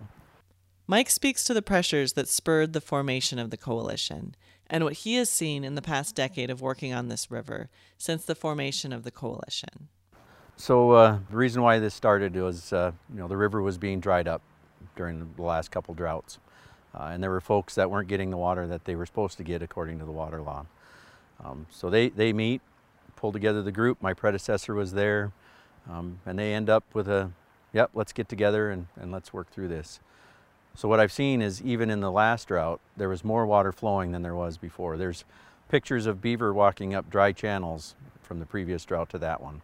Mike 0.88 1.10
speaks 1.10 1.44
to 1.46 1.54
the 1.54 1.62
pressures 1.62 2.14
that 2.14 2.28
spurred 2.28 2.74
the 2.74 2.82
formation 2.82 3.40
of 3.40 3.50
the 3.50 3.58
coalition 3.58 4.36
and 4.72 4.86
what 4.86 4.94
he 4.94 5.16
has 5.16 5.30
seen 5.30 5.66
in 5.66 5.76
the 5.76 5.82
past 5.82 6.16
decade 6.16 6.50
of 6.50 6.62
working 6.62 6.94
on 6.94 7.10
this 7.10 7.30
river 7.30 7.70
since 7.98 8.24
the 8.24 8.34
formation 8.34 8.94
of 8.94 9.04
the 9.04 9.12
coalition. 9.12 9.90
So 10.56 10.92
uh, 10.92 11.20
the 11.30 11.36
reason 11.36 11.62
why 11.62 11.80
this 11.80 11.94
started 11.94 12.36
was, 12.36 12.72
uh, 12.72 12.94
you 13.14 13.20
know, 13.20 13.28
the 13.28 13.36
river 13.38 13.62
was 13.62 13.78
being 13.78 14.00
dried 14.00 14.28
up 14.28 14.42
during 14.96 15.30
the 15.36 15.42
last 15.42 15.72
couple 15.72 15.94
droughts, 15.94 16.40
uh, 16.96 17.10
and 17.12 17.22
there 17.22 17.30
were 17.30 17.42
folks 17.42 17.76
that 17.76 17.92
weren't 17.92 18.08
getting 18.08 18.30
the 18.32 18.38
water 18.38 18.66
that 18.68 18.86
they 18.86 18.96
were 18.96 19.06
supposed 19.06 19.38
to 19.38 19.44
get 19.44 19.62
according 19.62 20.00
to 20.00 20.06
the 20.06 20.12
water 20.12 20.42
law. 20.42 20.66
Um, 21.44 21.66
so 21.70 21.90
they, 21.90 22.10
they 22.10 22.32
meet, 22.32 22.62
pull 23.16 23.32
together 23.32 23.62
the 23.62 23.72
group. 23.72 24.02
My 24.02 24.14
predecessor 24.14 24.74
was 24.74 24.94
there, 24.94 25.32
um, 25.90 26.20
and 26.26 26.40
they 26.40 26.54
end 26.54 26.70
up 26.70 26.84
with 26.94 27.10
a, 27.10 27.32
yep, 27.74 27.90
let's 27.94 28.14
get 28.14 28.30
together 28.30 28.70
and, 28.70 28.88
and 28.96 29.12
let's 29.12 29.34
work 29.34 29.52
through 29.52 29.68
this. 29.68 30.00
So 30.76 30.88
what 30.88 31.00
I've 31.00 31.12
seen 31.12 31.42
is 31.42 31.62
even 31.62 31.90
in 31.90 32.00
the 32.00 32.12
last 32.12 32.48
drought, 32.48 32.80
there 32.96 33.10
was 33.10 33.24
more 33.24 33.46
water 33.46 33.72
flowing 33.72 34.12
than 34.12 34.22
there 34.22 34.36
was 34.36 34.58
before. 34.58 34.98
There's 34.98 35.26
pictures 35.70 36.06
of 36.06 36.22
beaver 36.22 36.54
walking 36.54 36.94
up 36.94 37.10
dry 37.10 37.32
channels 37.32 37.96
from 38.22 38.40
the 38.40 38.46
previous 38.46 38.86
drought 38.86 39.10
to 39.10 39.18
that 39.20 39.42
one. 39.42 39.62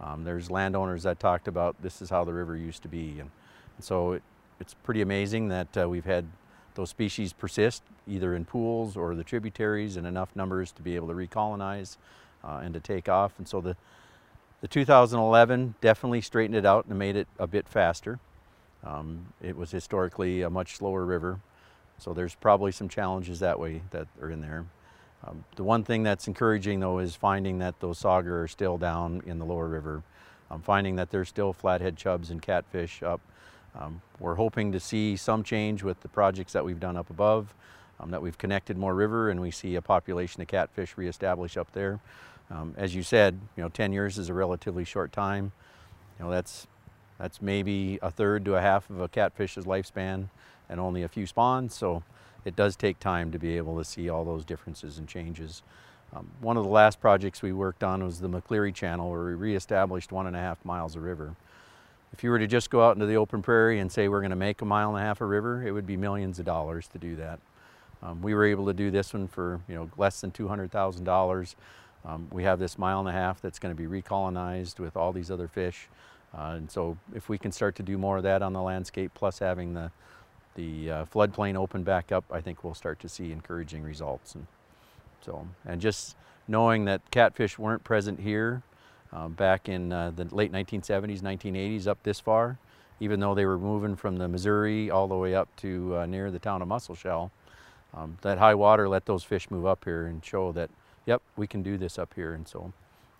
Um, 0.00 0.24
there's 0.24 0.50
landowners 0.50 1.02
that 1.04 1.20
talked 1.20 1.48
about 1.48 1.80
this 1.82 2.02
is 2.02 2.10
how 2.10 2.24
the 2.24 2.32
river 2.32 2.56
used 2.56 2.82
to 2.82 2.88
be. 2.88 3.20
And, 3.20 3.30
and 3.76 3.84
so 3.84 4.12
it, 4.12 4.22
it's 4.60 4.74
pretty 4.74 5.02
amazing 5.02 5.48
that 5.48 5.76
uh, 5.76 5.88
we've 5.88 6.04
had 6.04 6.26
those 6.74 6.90
species 6.90 7.32
persist 7.32 7.82
either 8.06 8.34
in 8.34 8.44
pools 8.44 8.96
or 8.96 9.14
the 9.14 9.24
tributaries 9.24 9.96
in 9.96 10.06
enough 10.06 10.34
numbers 10.36 10.72
to 10.72 10.82
be 10.82 10.94
able 10.94 11.08
to 11.08 11.14
recolonize 11.14 11.96
uh, 12.44 12.60
and 12.62 12.74
to 12.74 12.80
take 12.80 13.08
off. 13.08 13.32
And 13.38 13.48
so 13.48 13.60
the, 13.60 13.76
the 14.60 14.68
2011 14.68 15.74
definitely 15.80 16.20
straightened 16.20 16.56
it 16.56 16.66
out 16.66 16.86
and 16.86 16.98
made 16.98 17.16
it 17.16 17.28
a 17.38 17.46
bit 17.46 17.68
faster. 17.68 18.18
Um, 18.84 19.26
it 19.42 19.56
was 19.56 19.70
historically 19.70 20.42
a 20.42 20.50
much 20.50 20.76
slower 20.76 21.04
river, 21.04 21.40
so 21.98 22.12
there's 22.12 22.34
probably 22.34 22.72
some 22.72 22.88
challenges 22.88 23.40
that 23.40 23.58
way 23.58 23.82
that 23.90 24.06
are 24.20 24.30
in 24.30 24.40
there. 24.40 24.64
Um, 25.26 25.44
the 25.56 25.64
one 25.64 25.82
thing 25.82 26.02
that's 26.02 26.28
encouraging 26.28 26.80
though 26.80 26.98
is 26.98 27.16
finding 27.16 27.58
that 27.58 27.80
those 27.80 28.00
sauger 28.00 28.44
are 28.44 28.48
still 28.48 28.78
down 28.78 29.22
in 29.26 29.38
the 29.38 29.44
lower 29.44 29.66
river. 29.66 30.02
I'm 30.50 30.62
finding 30.62 30.96
that 30.96 31.10
there's 31.10 31.28
still 31.28 31.52
flathead 31.52 31.96
chubs 31.96 32.30
and 32.30 32.40
catfish 32.40 33.02
up. 33.02 33.20
Um, 33.78 34.00
we're 34.20 34.36
hoping 34.36 34.72
to 34.72 34.80
see 34.80 35.16
some 35.16 35.42
change 35.42 35.82
with 35.82 36.00
the 36.00 36.08
projects 36.08 36.52
that 36.52 36.64
we've 36.64 36.80
done 36.80 36.96
up 36.96 37.10
above, 37.10 37.52
um, 37.98 38.10
that 38.10 38.22
we've 38.22 38.38
connected 38.38 38.78
more 38.78 38.94
river 38.94 39.30
and 39.30 39.40
we 39.40 39.50
see 39.50 39.74
a 39.74 39.82
population 39.82 40.40
of 40.40 40.48
catfish 40.48 40.96
reestablish 40.96 41.56
up 41.56 41.72
there. 41.72 42.00
Um, 42.50 42.74
as 42.76 42.94
you 42.94 43.02
said, 43.02 43.38
you 43.56 43.62
know, 43.62 43.68
10 43.68 43.92
years 43.92 44.18
is 44.18 44.28
a 44.28 44.34
relatively 44.34 44.84
short 44.84 45.12
time. 45.12 45.52
You 46.18 46.26
know, 46.26 46.30
that's, 46.30 46.68
that's 47.18 47.40
maybe 47.40 47.98
a 48.02 48.10
third 48.10 48.44
to 48.44 48.56
a 48.56 48.60
half 48.60 48.88
of 48.90 49.00
a 49.00 49.08
catfish's 49.08 49.64
lifespan 49.64 50.28
and 50.68 50.80
only 50.80 51.02
a 51.02 51.08
few 51.08 51.26
spawns. 51.26 51.74
So 51.74 52.02
it 52.44 52.56
does 52.56 52.76
take 52.76 53.00
time 53.00 53.32
to 53.32 53.38
be 53.38 53.56
able 53.56 53.78
to 53.78 53.84
see 53.84 54.08
all 54.08 54.24
those 54.24 54.44
differences 54.44 54.98
and 54.98 55.08
changes. 55.08 55.62
Um, 56.14 56.30
one 56.40 56.56
of 56.56 56.64
the 56.64 56.70
last 56.70 57.00
projects 57.00 57.42
we 57.42 57.52
worked 57.52 57.82
on 57.82 58.04
was 58.04 58.20
the 58.20 58.28
McCleary 58.28 58.72
Channel 58.72 59.10
where 59.10 59.24
we 59.24 59.34
reestablished 59.34 60.12
one 60.12 60.26
and 60.26 60.36
a 60.36 60.38
half 60.38 60.64
miles 60.64 60.96
of 60.96 61.02
river. 61.02 61.34
If 62.12 62.22
you 62.22 62.30
were 62.30 62.38
to 62.38 62.46
just 62.46 62.70
go 62.70 62.86
out 62.86 62.94
into 62.94 63.06
the 63.06 63.16
open 63.16 63.42
prairie 63.42 63.80
and 63.80 63.90
say 63.90 64.08
we're 64.08 64.20
going 64.20 64.30
to 64.30 64.36
make 64.36 64.62
a 64.62 64.64
mile 64.64 64.94
and 64.94 64.98
a 64.98 65.06
half 65.06 65.20
of 65.20 65.28
river, 65.28 65.66
it 65.66 65.72
would 65.72 65.86
be 65.86 65.96
millions 65.96 66.38
of 66.38 66.44
dollars 66.44 66.88
to 66.88 66.98
do 66.98 67.16
that. 67.16 67.40
Um, 68.02 68.22
we 68.22 68.34
were 68.34 68.44
able 68.44 68.66
to 68.66 68.72
do 68.72 68.90
this 68.90 69.12
one 69.12 69.26
for 69.26 69.60
you 69.68 69.74
know 69.74 69.90
less 69.96 70.20
than 70.20 70.30
$200,000. 70.30 71.54
Um, 72.04 72.28
we 72.30 72.44
have 72.44 72.58
this 72.58 72.78
mile 72.78 73.00
and 73.00 73.08
a 73.08 73.12
half 73.12 73.42
that's 73.42 73.58
going 73.58 73.74
to 73.74 73.80
be 73.80 73.88
recolonized 73.88 74.78
with 74.78 74.96
all 74.96 75.12
these 75.12 75.30
other 75.30 75.48
fish. 75.48 75.88
Uh, 76.36 76.54
and 76.56 76.70
so 76.70 76.98
if 77.14 77.28
we 77.28 77.38
can 77.38 77.50
start 77.50 77.74
to 77.76 77.82
do 77.82 77.96
more 77.96 78.18
of 78.18 78.22
that 78.24 78.42
on 78.42 78.52
the 78.52 78.62
landscape, 78.62 79.12
plus 79.14 79.38
having 79.38 79.74
the, 79.74 79.90
the 80.54 80.90
uh, 80.90 81.04
floodplain 81.06 81.56
open 81.56 81.82
back 81.82 82.12
up, 82.12 82.24
I 82.30 82.40
think 82.40 82.62
we'll 82.62 82.74
start 82.74 83.00
to 83.00 83.08
see 83.08 83.32
encouraging 83.32 83.82
results. 83.82 84.34
And 84.34 84.46
so, 85.22 85.48
and 85.64 85.80
just 85.80 86.16
knowing 86.46 86.84
that 86.84 87.10
catfish 87.10 87.58
weren't 87.58 87.84
present 87.84 88.20
here 88.20 88.62
uh, 89.12 89.28
back 89.28 89.68
in 89.68 89.92
uh, 89.92 90.10
the 90.14 90.24
late 90.34 90.52
1970s, 90.52 91.20
1980s 91.20 91.86
up 91.86 92.02
this 92.02 92.20
far, 92.20 92.58
even 93.00 93.20
though 93.20 93.34
they 93.34 93.46
were 93.46 93.58
moving 93.58 93.96
from 93.96 94.16
the 94.16 94.28
Missouri 94.28 94.90
all 94.90 95.08
the 95.08 95.16
way 95.16 95.34
up 95.34 95.48
to 95.56 95.96
uh, 95.96 96.06
near 96.06 96.30
the 96.30 96.38
town 96.38 96.60
of 96.60 96.68
Musselshell, 96.68 97.30
um, 97.94 98.18
that 98.20 98.36
high 98.36 98.54
water 98.54 98.88
let 98.88 99.06
those 99.06 99.24
fish 99.24 99.50
move 99.50 99.64
up 99.64 99.84
here 99.84 100.06
and 100.06 100.22
show 100.22 100.52
that, 100.52 100.68
yep, 101.06 101.22
we 101.36 101.46
can 101.46 101.62
do 101.62 101.78
this 101.78 101.98
up 101.98 102.12
here. 102.14 102.34
And 102.34 102.46
so 102.46 102.72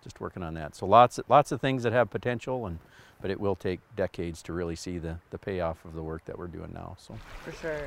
just 0.05 0.21
working 0.21 0.43
on 0.43 0.55
that. 0.55 0.77
So 0.77 0.87
lots, 0.87 1.19
lots 1.29 1.51
of 1.51 1.61
things 1.61 1.83
that 1.83 1.93
have 1.93 2.11
potential, 2.11 2.67
and 2.67 2.79
but 3.21 3.31
it 3.31 3.41
will 3.41 3.57
take 3.57 3.81
decades 3.97 4.43
to 4.43 4.53
really 4.53 4.77
see 4.77 4.99
the, 4.99 5.17
the 5.31 5.39
payoff 5.39 5.85
of 5.85 5.95
the 5.95 6.03
work 6.03 6.25
that 6.27 6.39
we're 6.39 6.47
doing 6.47 6.73
now. 6.73 6.97
So 6.99 7.17
For 7.45 7.53
sure. 7.53 7.81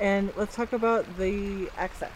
And 0.00 0.32
let's 0.36 0.54
talk 0.54 0.72
about 0.72 1.04
the 1.18 1.70
access. 1.76 2.12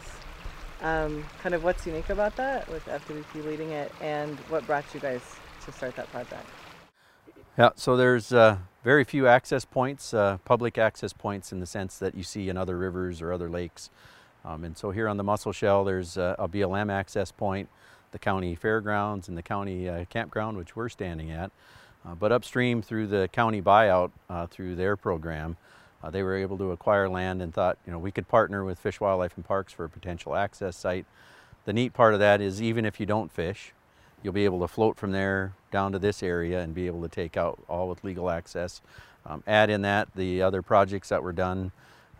Um, 0.82 1.24
kind 1.40 1.54
of 1.54 1.62
what's 1.62 1.86
unique 1.86 2.10
about 2.10 2.36
that 2.36 2.68
with 2.68 2.84
FWP 2.86 3.44
leading 3.44 3.70
it 3.70 3.92
and 4.00 4.36
what 4.48 4.66
brought 4.66 4.84
you 4.92 5.00
guys 5.00 5.22
to 5.64 5.72
start 5.72 5.94
that 5.96 6.10
project? 6.10 6.46
Yeah, 7.56 7.70
so 7.76 7.96
there's 7.96 8.32
uh, 8.32 8.58
very 8.82 9.04
few 9.04 9.28
access 9.28 9.64
points, 9.64 10.12
uh, 10.12 10.38
public 10.44 10.78
access 10.78 11.12
points 11.12 11.52
in 11.52 11.60
the 11.60 11.66
sense 11.66 11.98
that 11.98 12.14
you 12.14 12.22
see 12.22 12.48
in 12.48 12.56
other 12.56 12.76
rivers 12.76 13.22
or 13.22 13.32
other 13.32 13.48
lakes. 13.48 13.90
Um, 14.44 14.64
and 14.64 14.76
so 14.76 14.90
here 14.90 15.08
on 15.08 15.18
the 15.18 15.22
Musselshell, 15.22 15.84
there's 15.84 16.16
uh, 16.18 16.34
a 16.38 16.48
BLM 16.48 16.90
access 16.90 17.30
point, 17.30 17.68
the 18.10 18.18
county 18.18 18.54
fairgrounds 18.54 19.28
and 19.28 19.36
the 19.36 19.42
county 19.42 19.88
uh, 19.88 20.04
campground, 20.06 20.56
which 20.56 20.74
we're 20.74 20.88
standing 20.88 21.30
at. 21.30 21.52
Uh, 22.04 22.14
but 22.14 22.32
upstream 22.32 22.82
through 22.82 23.06
the 23.06 23.28
county 23.32 23.62
buyout, 23.62 24.10
uh, 24.28 24.46
through 24.46 24.74
their 24.74 24.96
program, 24.96 25.56
they 26.10 26.24
were 26.24 26.36
able 26.36 26.58
to 26.58 26.72
acquire 26.72 27.08
land 27.08 27.40
and 27.40 27.54
thought, 27.54 27.78
you 27.86 27.92
know, 27.92 27.98
we 27.98 28.10
could 28.10 28.26
partner 28.26 28.64
with 28.64 28.76
Fish, 28.78 29.00
Wildlife 29.00 29.36
and 29.36 29.44
Parks 29.44 29.72
for 29.72 29.84
a 29.84 29.88
potential 29.88 30.34
access 30.34 30.76
site. 30.76 31.06
The 31.64 31.72
neat 31.72 31.92
part 31.92 32.12
of 32.12 32.20
that 32.20 32.40
is 32.40 32.60
even 32.60 32.84
if 32.84 32.98
you 32.98 33.06
don't 33.06 33.30
fish, 33.30 33.72
you'll 34.22 34.32
be 34.32 34.44
able 34.44 34.60
to 34.60 34.68
float 34.68 34.96
from 34.96 35.12
there 35.12 35.52
down 35.70 35.92
to 35.92 35.98
this 35.98 36.22
area 36.22 36.60
and 36.60 36.74
be 36.74 36.86
able 36.86 37.02
to 37.02 37.08
take 37.08 37.36
out 37.36 37.62
all 37.68 37.88
with 37.88 38.02
legal 38.02 38.30
access. 38.30 38.80
Um, 39.24 39.44
add 39.46 39.70
in 39.70 39.82
that 39.82 40.08
the 40.16 40.42
other 40.42 40.62
projects 40.62 41.08
that 41.10 41.22
were 41.22 41.32
done 41.32 41.70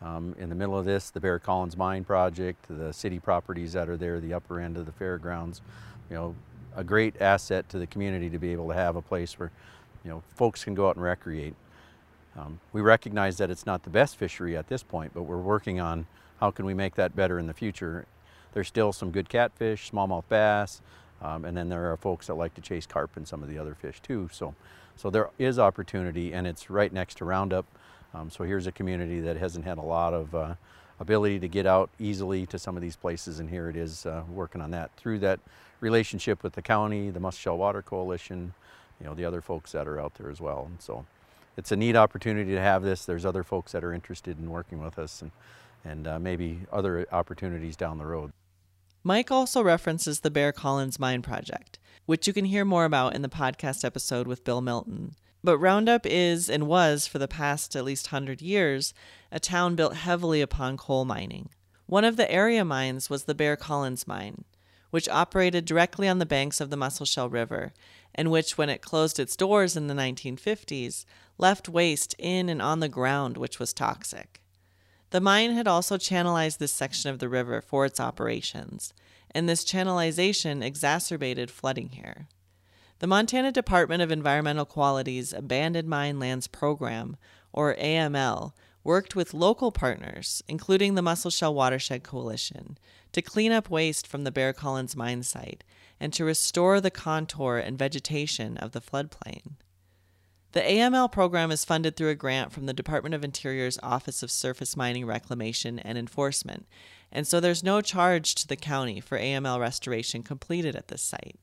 um, 0.01 0.37
in 0.38 0.49
the 0.49 0.55
middle 0.55 0.79
of 0.79 0.85
this, 0.85 1.11
the 1.11 1.21
Bear 1.21 1.38
Collins 1.38 1.77
Mine 1.77 2.05
project, 2.05 2.66
the 2.68 2.92
city 2.92 3.18
properties 3.18 3.73
that 3.73 3.88
are 3.88 3.97
there, 3.97 4.21
the 4.21 4.35
upper 4.35 4.61
end 4.61 4.77
of 4.77 4.87
the 4.87 4.92
fairgrounds, 4.92 5.61
you 6.09 6.16
know, 6.16 6.35
a 6.76 6.85
great 6.85 7.20
asset 7.20 7.68
to 7.70 7.78
the 7.78 7.87
community 7.87 8.30
to 8.30 8.38
be 8.38 8.52
able 8.52 8.68
to 8.68 8.74
have 8.74 8.96
a 8.96 9.02
place 9.02 9.38
where, 9.38 9.50
you 10.04 10.11
know, 10.11 10.22
folks 10.37 10.64
can 10.64 10.74
go 10.74 10.88
out 10.88 10.96
and 10.96 11.04
recreate. 11.04 11.54
Um, 12.37 12.61
we 12.72 12.80
recognize 12.80 13.37
that 13.38 13.50
it's 13.50 13.66
not 13.66 13.82
the 13.82 13.90
best 13.90 14.16
fishery 14.16 14.56
at 14.56 14.68
this 14.68 14.82
point, 14.82 15.12
but 15.14 15.22
we're 15.22 15.37
working 15.37 15.80
on 15.80 16.06
how 16.40 16.50
can 16.50 16.64
we 16.64 16.74
make 16.74 16.94
that 16.94 17.14
better 17.14 17.38
in 17.38 17.46
the 17.46 17.54
future. 17.54 18.06
There's 18.52 18.68
still 18.68 18.92
some 18.92 19.11
good 19.11 19.28
catfish, 19.28 19.90
smallmouth 19.90 20.24
bass, 20.28 20.80
um, 21.20 21.44
and 21.44 21.56
then 21.56 21.68
there 21.68 21.92
are 21.92 21.96
folks 21.96 22.26
that 22.26 22.35
like 22.35 22.54
to 22.54 22.61
chase 22.61 22.87
carp 22.87 23.16
and 23.16 23.28
some 23.28 23.42
of 23.42 23.48
the 23.48 23.58
other 23.58 23.74
fish 23.74 24.00
too. 24.00 24.28
So, 24.32 24.54
so 24.96 25.11
there 25.11 25.30
is 25.38 25.58
opportunity 25.58 26.32
and 26.32 26.46
it's 26.46 26.68
right 26.70 26.92
next 26.92 27.18
to 27.18 27.24
Roundup. 27.24 27.66
Um, 28.14 28.30
so 28.30 28.44
here's 28.44 28.66
a 28.66 28.72
community 28.72 29.20
that 29.20 29.37
hasn't 29.37 29.64
had 29.64 29.78
a 29.78 29.82
lot 29.82 30.12
of 30.12 30.35
uh, 30.35 30.54
ability 31.00 31.38
to 31.40 31.48
get 31.48 31.66
out 31.66 31.90
easily 31.98 32.46
to 32.46 32.58
some 32.58 32.76
of 32.76 32.82
these 32.82 32.96
places 32.96 33.40
and 33.40 33.48
here 33.48 33.68
it 33.68 33.76
is 33.76 34.06
uh, 34.06 34.22
working 34.28 34.61
on 34.61 34.70
that 34.70 34.90
through 34.96 35.18
that 35.20 35.40
relationship 35.83 36.42
with 36.42 36.55
the 36.55 36.62
county, 36.62 37.11
the 37.11 37.21
Musselshell 37.21 37.59
Water 37.59 37.83
Coalition, 37.83 38.55
you 39.01 39.07
know, 39.07 39.14
the 39.14 39.25
other 39.25 39.40
folks 39.40 39.73
that 39.73 39.88
are 39.88 40.01
out 40.01 40.14
there 40.14 40.31
as 40.31 40.40
well. 40.40 40.66
And 40.71 40.81
so 40.81 41.05
it's 41.57 41.73
a 41.73 41.77
neat 41.77 41.97
opportunity 41.97 42.53
to 42.53 42.61
have 42.61 42.83
this. 42.83 43.05
There's 43.05 43.27
other 43.27 43.42
folks 43.42 43.73
that 43.73 43.85
are 43.85 43.92
interested 43.92 44.38
in 44.38 44.51
working 44.51 44.83
with 44.83 44.99
us 44.99 45.21
and, 45.21 45.33
and 45.85 46.07
uh, 46.07 46.18
maybe 46.18 46.61
other 46.73 47.07
opportunities 47.12 47.77
down 47.77 47.99
the 47.99 48.07
road. 48.07 48.33
Mike 49.05 49.33
also 49.33 49.62
references 49.62 50.21
the 50.21 50.31
Bear 50.31 50.53
Collins 50.53 51.01
Mine 51.01 51.23
Project, 51.23 51.81
which 52.07 52.27
you 52.29 52.33
can 52.33 52.45
hear 52.45 52.64
more 52.64 52.85
about 52.85 53.14
in 53.14 53.23
the 53.23 53.29
podcast 53.29 53.85
episode 53.85 54.29
with 54.29 54.45
Bill 54.45 54.61
Milton. 54.61 55.16
But 55.45 55.59
Roundup 55.59 56.07
is 56.07 56.49
and 56.49 56.68
was, 56.68 57.09
for 57.09 57.18
the 57.18 57.27
past 57.27 57.75
at 57.75 57.85
least 57.85 58.12
100 58.12 58.40
years, 58.40 58.95
a 59.33 59.40
town 59.40 59.75
built 59.75 59.97
heavily 59.97 60.40
upon 60.40 60.77
coal 60.77 61.05
mining. 61.05 61.51
One 61.87 62.05
of 62.05 62.16
the 62.16 62.31
area 62.31 62.64
mines 62.64 63.11
was 63.11 63.25
the 63.25 63.35
Bear 63.35 63.57
Collins 63.57 64.07
Mine, 64.07 64.45
which 64.92 65.09
operated 65.09 65.64
directly 65.64 66.07
on 66.07 66.18
the 66.18 66.26
banks 66.26 66.61
of 66.61 66.68
the 66.68 66.76
Musselshell 66.76 67.31
River, 67.31 67.72
and 68.14 68.31
which, 68.31 68.59
when 68.59 68.68
it 68.68 68.83
closed 68.83 69.18
its 69.18 69.37
doors 69.37 69.74
in 69.74 69.87
the 69.87 69.94
1950s, 69.94 71.07
left 71.38 71.66
waste 71.66 72.14
in 72.18 72.50
and 72.50 72.61
on 72.61 72.81
the 72.81 72.90
ground 72.90 73.38
which 73.38 73.59
was 73.59 73.72
toxic. 73.72 74.42
The 75.09 75.18
mine 75.18 75.52
had 75.52 75.66
also 75.66 75.96
channelized 75.96 76.59
this 76.59 76.74
section 76.74 77.11
of 77.11 77.20
the 77.20 77.31
river 77.31 77.62
for 77.62 77.87
its 77.87 77.98
operations, 77.98 78.92
and 79.31 79.48
this 79.48 79.64
channelization 79.64 80.62
exacerbated 80.62 81.50
flooding 81.50 81.88
here. 81.88 82.28
The 82.98 83.07
Montana 83.07 83.50
Department 83.50 84.02
of 84.02 84.12
Environmental 84.12 84.66
Quality's 84.66 85.33
Abandoned 85.33 85.88
Mine 85.88 86.18
Lands 86.18 86.48
Program, 86.48 87.16
or 87.50 87.74
AML, 87.76 88.52
worked 88.85 89.14
with 89.14 89.35
local 89.35 89.71
partners, 89.73 90.42
including 90.49 90.95
the 90.95 91.03
Musselshell 91.03 91.55
Watershed 91.55 92.03
Coalition, 92.03 92.79
to 93.12 93.23
clean 93.23 93.53
up 93.53 93.71
waste 93.71 94.07
from 94.07 94.25
the 94.25 94.33
Bear 94.33 94.53
Collins 94.53 94.97
mine 94.97 95.23
site 95.23 95.64
and 96.01 96.12
to 96.12 96.25
restore 96.25 96.81
the 96.81 96.90
contour 96.90 97.59
and 97.59 97.79
vegetation 97.79 98.57
of 98.57 98.73
the 98.73 98.81
floodplain. 98.81 99.53
The 100.53 100.61
AML 100.61 101.11
program 101.11 101.51
is 101.51 101.64
funded 101.64 101.97
through 101.97 102.11
a 102.11 102.14
grant 102.14 102.53
from 102.53 102.66
the 102.66 102.75
Department 102.75 103.14
of 103.14 103.25
Interior's 103.25 103.79
Office 103.83 104.23
of 104.23 104.31
Surface 104.31 104.77
Mining 104.77 105.07
Reclamation 105.07 105.79
and 105.79 105.97
Enforcement, 105.97 106.66
and 107.11 107.27
so 107.27 107.40
there's 107.40 107.64
no 107.64 107.81
charge 107.81 108.35
to 108.35 108.47
the 108.47 108.57
county 108.57 109.01
for 109.01 109.18
AML 109.18 109.59
restoration 109.61 110.23
completed 110.23 110.77
at 110.77 110.88
this 110.88 111.03
site. 111.03 111.38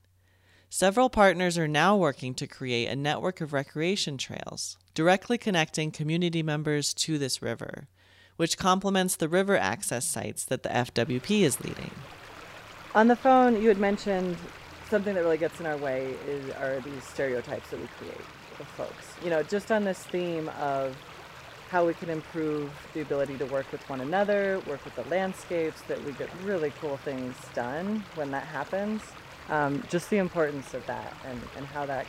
Several 0.72 1.10
partners 1.10 1.58
are 1.58 1.68
now 1.68 1.98
working 1.98 2.36
to 2.36 2.46
create 2.46 2.86
a 2.90 2.96
network 2.96 3.42
of 3.42 3.54
recreation 3.54 4.20
trails, 4.20 4.78
directly 4.94 5.36
connecting 5.36 5.90
community 5.90 6.44
members 6.44 6.94
to 6.94 7.18
this 7.18 7.42
river, 7.42 7.88
which 8.38 8.56
complements 8.56 9.16
the 9.16 9.28
river 9.28 9.58
access 9.58 10.06
sites 10.06 10.46
that 10.46 10.62
the 10.62 10.70
FWP 10.70 11.42
is 11.42 11.60
leading. 11.62 11.90
On 12.94 13.08
the 13.08 13.16
phone, 13.16 13.60
you 13.60 13.68
had 13.68 13.80
mentioned 13.80 14.38
something 14.92 15.16
that 15.16 15.22
really 15.22 15.40
gets 15.40 15.60
in 15.60 15.66
our 15.66 15.78
way 15.78 16.14
is 16.28 16.52
are 16.52 16.80
these 16.82 17.04
stereotypes 17.04 17.72
that 17.72 17.82
we 17.82 17.88
create 17.98 18.22
with 18.60 18.68
folks. 18.68 19.08
You 19.24 19.32
know, 19.32 19.42
just 19.42 19.72
on 19.72 19.86
this 19.86 20.04
theme 20.04 20.50
of 20.50 20.96
how 21.70 21.84
we 21.84 21.96
can 21.96 22.12
improve 22.12 22.72
the 22.94 23.02
ability 23.02 23.40
to 23.40 23.46
work 23.48 23.72
with 23.72 23.82
one 23.90 24.02
another, 24.02 24.62
work 24.68 24.86
with 24.86 24.96
the 24.96 25.04
landscapes, 25.06 25.82
that 25.88 26.04
we 26.04 26.12
get 26.12 26.30
really 26.44 26.72
cool 26.80 26.98
things 26.98 27.36
done 27.56 28.04
when 28.14 28.30
that 28.30 28.44
happens. 28.44 29.02
Um, 29.50 29.84
just 29.90 30.10
the 30.10 30.18
importance 30.18 30.74
of 30.74 30.86
that 30.86 31.14
and, 31.26 31.42
and 31.58 31.66
how 31.66 31.86
that 31.86 32.06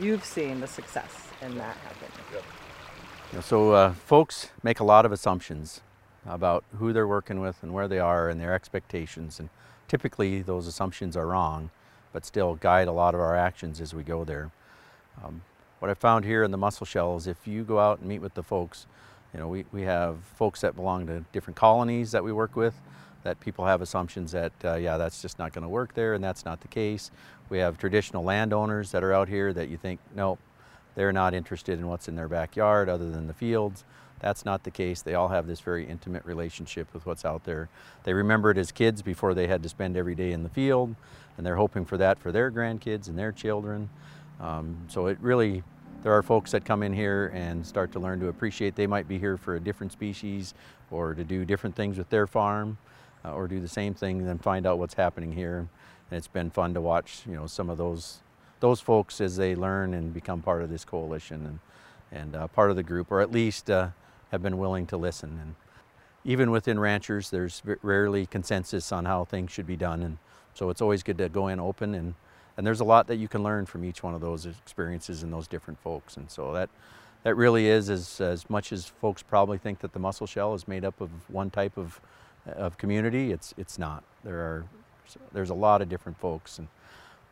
you've 0.00 0.24
seen 0.24 0.60
the 0.60 0.66
success 0.66 1.28
in 1.40 1.56
that 1.56 1.76
happen. 1.76 2.08
You 3.30 3.38
know, 3.38 3.40
so 3.40 3.72
uh, 3.72 3.92
folks 3.92 4.50
make 4.62 4.80
a 4.80 4.84
lot 4.84 5.06
of 5.06 5.12
assumptions 5.12 5.80
about 6.26 6.64
who 6.78 6.92
they're 6.92 7.06
working 7.06 7.40
with 7.40 7.62
and 7.62 7.72
where 7.72 7.86
they 7.86 7.98
are 7.98 8.28
and 8.28 8.40
their 8.40 8.54
expectations 8.54 9.38
and 9.38 9.48
typically 9.86 10.42
those 10.42 10.66
assumptions 10.66 11.16
are 11.16 11.26
wrong 11.26 11.70
but 12.14 12.24
still 12.24 12.54
guide 12.54 12.88
a 12.88 12.92
lot 12.92 13.14
of 13.14 13.20
our 13.20 13.36
actions 13.36 13.80
as 13.80 13.92
we 13.92 14.02
go 14.02 14.24
there. 14.24 14.50
Um, 15.22 15.42
what 15.80 15.90
I 15.90 15.94
found 15.94 16.24
here 16.24 16.44
in 16.44 16.52
the 16.52 16.56
Musselshell 16.56 17.16
is 17.16 17.26
if 17.26 17.46
you 17.46 17.64
go 17.64 17.80
out 17.80 17.98
and 17.98 18.08
meet 18.08 18.20
with 18.20 18.34
the 18.34 18.42
folks, 18.42 18.86
you 19.34 19.40
know, 19.40 19.48
we, 19.48 19.64
we 19.72 19.82
have 19.82 20.18
folks 20.36 20.60
that 20.60 20.76
belong 20.76 21.08
to 21.08 21.24
different 21.32 21.56
colonies 21.56 22.12
that 22.12 22.22
we 22.22 22.32
work 22.32 22.54
with 22.54 22.80
that 23.24 23.40
people 23.40 23.64
have 23.64 23.82
assumptions 23.82 24.32
that, 24.32 24.52
uh, 24.64 24.74
yeah, 24.74 24.96
that's 24.96 25.20
just 25.20 25.38
not 25.38 25.52
going 25.52 25.62
to 25.62 25.68
work 25.68 25.94
there, 25.94 26.14
and 26.14 26.22
that's 26.22 26.44
not 26.44 26.60
the 26.60 26.68
case. 26.68 27.10
We 27.48 27.58
have 27.58 27.76
traditional 27.78 28.22
landowners 28.22 28.92
that 28.92 29.02
are 29.02 29.12
out 29.12 29.28
here 29.28 29.52
that 29.52 29.68
you 29.68 29.76
think, 29.76 29.98
nope, 30.14 30.38
they're 30.94 31.12
not 31.12 31.34
interested 31.34 31.78
in 31.78 31.88
what's 31.88 32.06
in 32.06 32.14
their 32.14 32.28
backyard 32.28 32.88
other 32.88 33.10
than 33.10 33.26
the 33.26 33.34
fields. 33.34 33.84
That's 34.20 34.44
not 34.44 34.62
the 34.62 34.70
case. 34.70 35.02
They 35.02 35.14
all 35.14 35.28
have 35.28 35.46
this 35.46 35.60
very 35.60 35.86
intimate 35.86 36.24
relationship 36.24 36.92
with 36.94 37.04
what's 37.04 37.24
out 37.24 37.44
there. 37.44 37.68
They 38.04 38.12
remember 38.12 38.50
it 38.50 38.58
as 38.58 38.70
kids 38.70 39.02
before 39.02 39.34
they 39.34 39.46
had 39.46 39.62
to 39.64 39.68
spend 39.68 39.96
every 39.96 40.14
day 40.14 40.32
in 40.32 40.42
the 40.42 40.48
field, 40.48 40.94
and 41.36 41.44
they're 41.44 41.56
hoping 41.56 41.84
for 41.84 41.96
that 41.96 42.18
for 42.18 42.30
their 42.30 42.50
grandkids 42.50 43.08
and 43.08 43.18
their 43.18 43.32
children. 43.32 43.88
Um, 44.40 44.76
so 44.88 45.06
it 45.06 45.18
really, 45.20 45.62
there 46.02 46.12
are 46.12 46.22
folks 46.22 46.50
that 46.52 46.64
come 46.64 46.82
in 46.82 46.92
here 46.92 47.32
and 47.34 47.66
start 47.66 47.90
to 47.92 47.98
learn 47.98 48.20
to 48.20 48.28
appreciate 48.28 48.76
they 48.76 48.86
might 48.86 49.08
be 49.08 49.18
here 49.18 49.36
for 49.38 49.56
a 49.56 49.60
different 49.60 49.92
species 49.92 50.54
or 50.90 51.14
to 51.14 51.24
do 51.24 51.44
different 51.44 51.74
things 51.74 51.96
with 51.96 52.10
their 52.10 52.26
farm 52.26 52.76
uh, 53.24 53.32
or 53.32 53.48
do 53.48 53.60
the 53.60 53.68
same 53.68 53.94
thing 53.94 54.18
and 54.18 54.28
then 54.28 54.38
find 54.38 54.66
out 54.66 54.78
what's 54.78 54.94
happening 54.94 55.32
here. 55.32 55.58
And 55.58 55.68
it's 56.18 56.28
been 56.28 56.50
fun 56.50 56.74
to 56.74 56.80
watch, 56.80 57.22
you 57.26 57.34
know, 57.34 57.46
some 57.46 57.70
of 57.70 57.78
those 57.78 58.20
those 58.60 58.80
folks 58.80 59.20
as 59.20 59.36
they 59.36 59.54
learn 59.54 59.92
and 59.92 60.14
become 60.14 60.40
part 60.40 60.62
of 60.62 60.70
this 60.70 60.84
coalition 60.84 61.44
and 61.46 61.58
and 62.12 62.36
uh, 62.36 62.46
part 62.48 62.70
of 62.70 62.76
the 62.76 62.82
group, 62.82 63.10
or 63.10 63.20
at 63.20 63.32
least 63.32 63.68
uh, 63.68 63.88
have 64.30 64.42
been 64.42 64.58
willing 64.58 64.86
to 64.86 64.96
listen. 64.96 65.38
And 65.42 65.54
even 66.24 66.50
within 66.50 66.78
ranchers, 66.78 67.30
there's 67.30 67.62
rarely 67.82 68.26
consensus 68.26 68.92
on 68.92 69.04
how 69.04 69.24
things 69.24 69.50
should 69.50 69.66
be 69.66 69.76
done, 69.76 70.02
and 70.02 70.18
so 70.54 70.70
it's 70.70 70.80
always 70.80 71.02
good 71.02 71.18
to 71.18 71.28
go 71.28 71.48
in 71.48 71.58
open 71.58 71.94
and 71.94 72.14
and 72.56 72.66
there's 72.66 72.80
a 72.80 72.84
lot 72.84 73.08
that 73.08 73.16
you 73.16 73.28
can 73.28 73.42
learn 73.42 73.66
from 73.66 73.84
each 73.84 74.02
one 74.02 74.14
of 74.14 74.20
those 74.20 74.46
experiences 74.46 75.22
and 75.22 75.32
those 75.32 75.48
different 75.48 75.80
folks. 75.80 76.16
And 76.16 76.30
so 76.30 76.52
that 76.52 76.70
that 77.24 77.34
really 77.34 77.66
is 77.66 77.90
as 77.90 78.20
as 78.20 78.48
much 78.48 78.72
as 78.72 78.86
folks 78.86 79.22
probably 79.22 79.58
think 79.58 79.80
that 79.80 79.92
the 79.92 79.98
Musselshell 79.98 80.54
is 80.54 80.68
made 80.68 80.84
up 80.84 81.00
of 81.00 81.10
one 81.28 81.50
type 81.50 81.76
of 81.76 82.00
of 82.46 82.78
community. 82.78 83.32
It's 83.32 83.54
it's 83.56 83.78
not. 83.78 84.04
There 84.24 84.38
are 84.38 84.64
there's 85.32 85.50
a 85.50 85.54
lot 85.54 85.82
of 85.82 85.88
different 85.88 86.18
folks 86.18 86.58
and. 86.58 86.68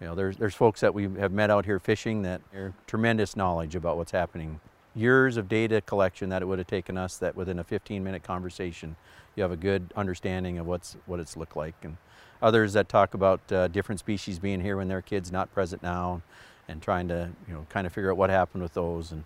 You 0.01 0.09
know, 0.09 0.17
there's, 0.17 0.37
there's 0.37 0.57
folks 0.57 0.81
that 0.81 0.93
we 0.93 1.05
have 1.21 1.31
met 1.31 1.49
out 1.49 1.65
here 1.65 1.79
fishing 1.79 2.23
that 2.23 2.41
are 2.53 2.75
tremendous 2.89 3.37
knowledge 3.37 3.77
about 3.77 3.97
what's 3.97 4.11
happening. 4.11 4.59
Years 4.97 5.37
of 5.37 5.49
data 5.49 5.81
collection 5.81 6.29
that 6.31 6.43
it 6.43 6.47
would 6.47 6.59
have 6.59 6.67
taken 6.67 6.99
us 6.99 7.19
that 7.19 7.37
within 7.37 7.61
a 7.61 7.65
15 7.65 8.03
minute 8.03 8.25
conversation, 8.25 8.97
you 9.37 9.45
have 9.45 9.53
a 9.53 9.57
good 9.57 9.93
understanding 9.95 10.59
of 10.59 10.67
what's, 10.67 10.97
what 11.07 11.21
it's 11.21 11.37
looked 11.37 11.57
like. 11.57 11.77
And 11.83 11.99
others 12.43 12.73
that 12.73 12.89
talk 12.89 13.15
about 13.15 13.41
uh, 13.53 13.69
different 13.69 14.01
species 14.01 14.41
being 14.41 14.61
here 14.61 14.77
when 14.77 14.89
their 14.89 15.03
kids 15.03 15.31
not 15.31 15.55
present 15.55 15.85
now 15.85 16.21
and 16.67 16.83
trying 16.83 17.07
to, 17.07 17.31
you 17.47 17.55
know, 17.55 17.65
kind 17.69 17.87
of 17.87 17.93
figure 17.93 18.11
out 18.11 18.17
what 18.17 18.29
happened 18.29 18.65
with 18.65 18.75
those. 18.75 19.13
And 19.13 19.23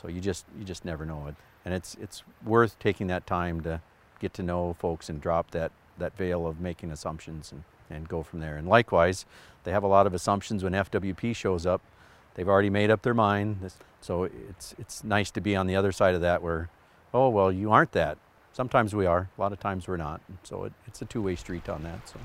so 0.00 0.06
you 0.06 0.20
just, 0.20 0.46
you 0.56 0.64
just 0.64 0.84
never 0.84 1.04
know 1.04 1.26
it. 1.26 1.34
And 1.64 1.74
it's, 1.74 1.96
it's 2.00 2.22
worth 2.44 2.78
taking 2.78 3.08
that 3.08 3.26
time 3.26 3.60
to 3.62 3.80
get 4.22 4.32
to 4.34 4.42
know 4.42 4.74
folks 4.78 5.10
and 5.10 5.20
drop 5.20 5.50
that, 5.50 5.72
that 5.98 6.16
veil 6.16 6.46
of 6.46 6.60
making 6.60 6.90
assumptions 6.90 7.52
and, 7.52 7.64
and 7.90 8.08
go 8.08 8.22
from 8.22 8.40
there. 8.40 8.56
And 8.56 8.66
likewise, 8.66 9.26
they 9.64 9.72
have 9.72 9.82
a 9.82 9.88
lot 9.88 10.06
of 10.06 10.14
assumptions 10.14 10.64
when 10.64 10.72
FWP 10.72 11.36
shows 11.36 11.66
up. 11.66 11.82
They've 12.34 12.48
already 12.48 12.70
made 12.70 12.90
up 12.90 13.02
their 13.02 13.12
mind. 13.12 13.70
So 14.00 14.24
it's, 14.24 14.74
it's 14.78 15.04
nice 15.04 15.30
to 15.32 15.40
be 15.40 15.54
on 15.54 15.66
the 15.66 15.76
other 15.76 15.92
side 15.92 16.14
of 16.14 16.22
that 16.22 16.42
where, 16.42 16.70
oh, 17.12 17.28
well, 17.28 17.52
you 17.52 17.70
aren't 17.70 17.92
that. 17.92 18.16
Sometimes 18.54 18.94
we 18.94 19.06
are, 19.06 19.28
a 19.36 19.40
lot 19.40 19.52
of 19.52 19.60
times 19.60 19.88
we're 19.88 19.96
not. 19.96 20.20
So 20.44 20.64
it, 20.64 20.72
it's 20.86 21.02
a 21.02 21.04
two-way 21.04 21.36
street 21.36 21.68
on 21.68 21.82
that. 21.82 22.08
So. 22.08 22.18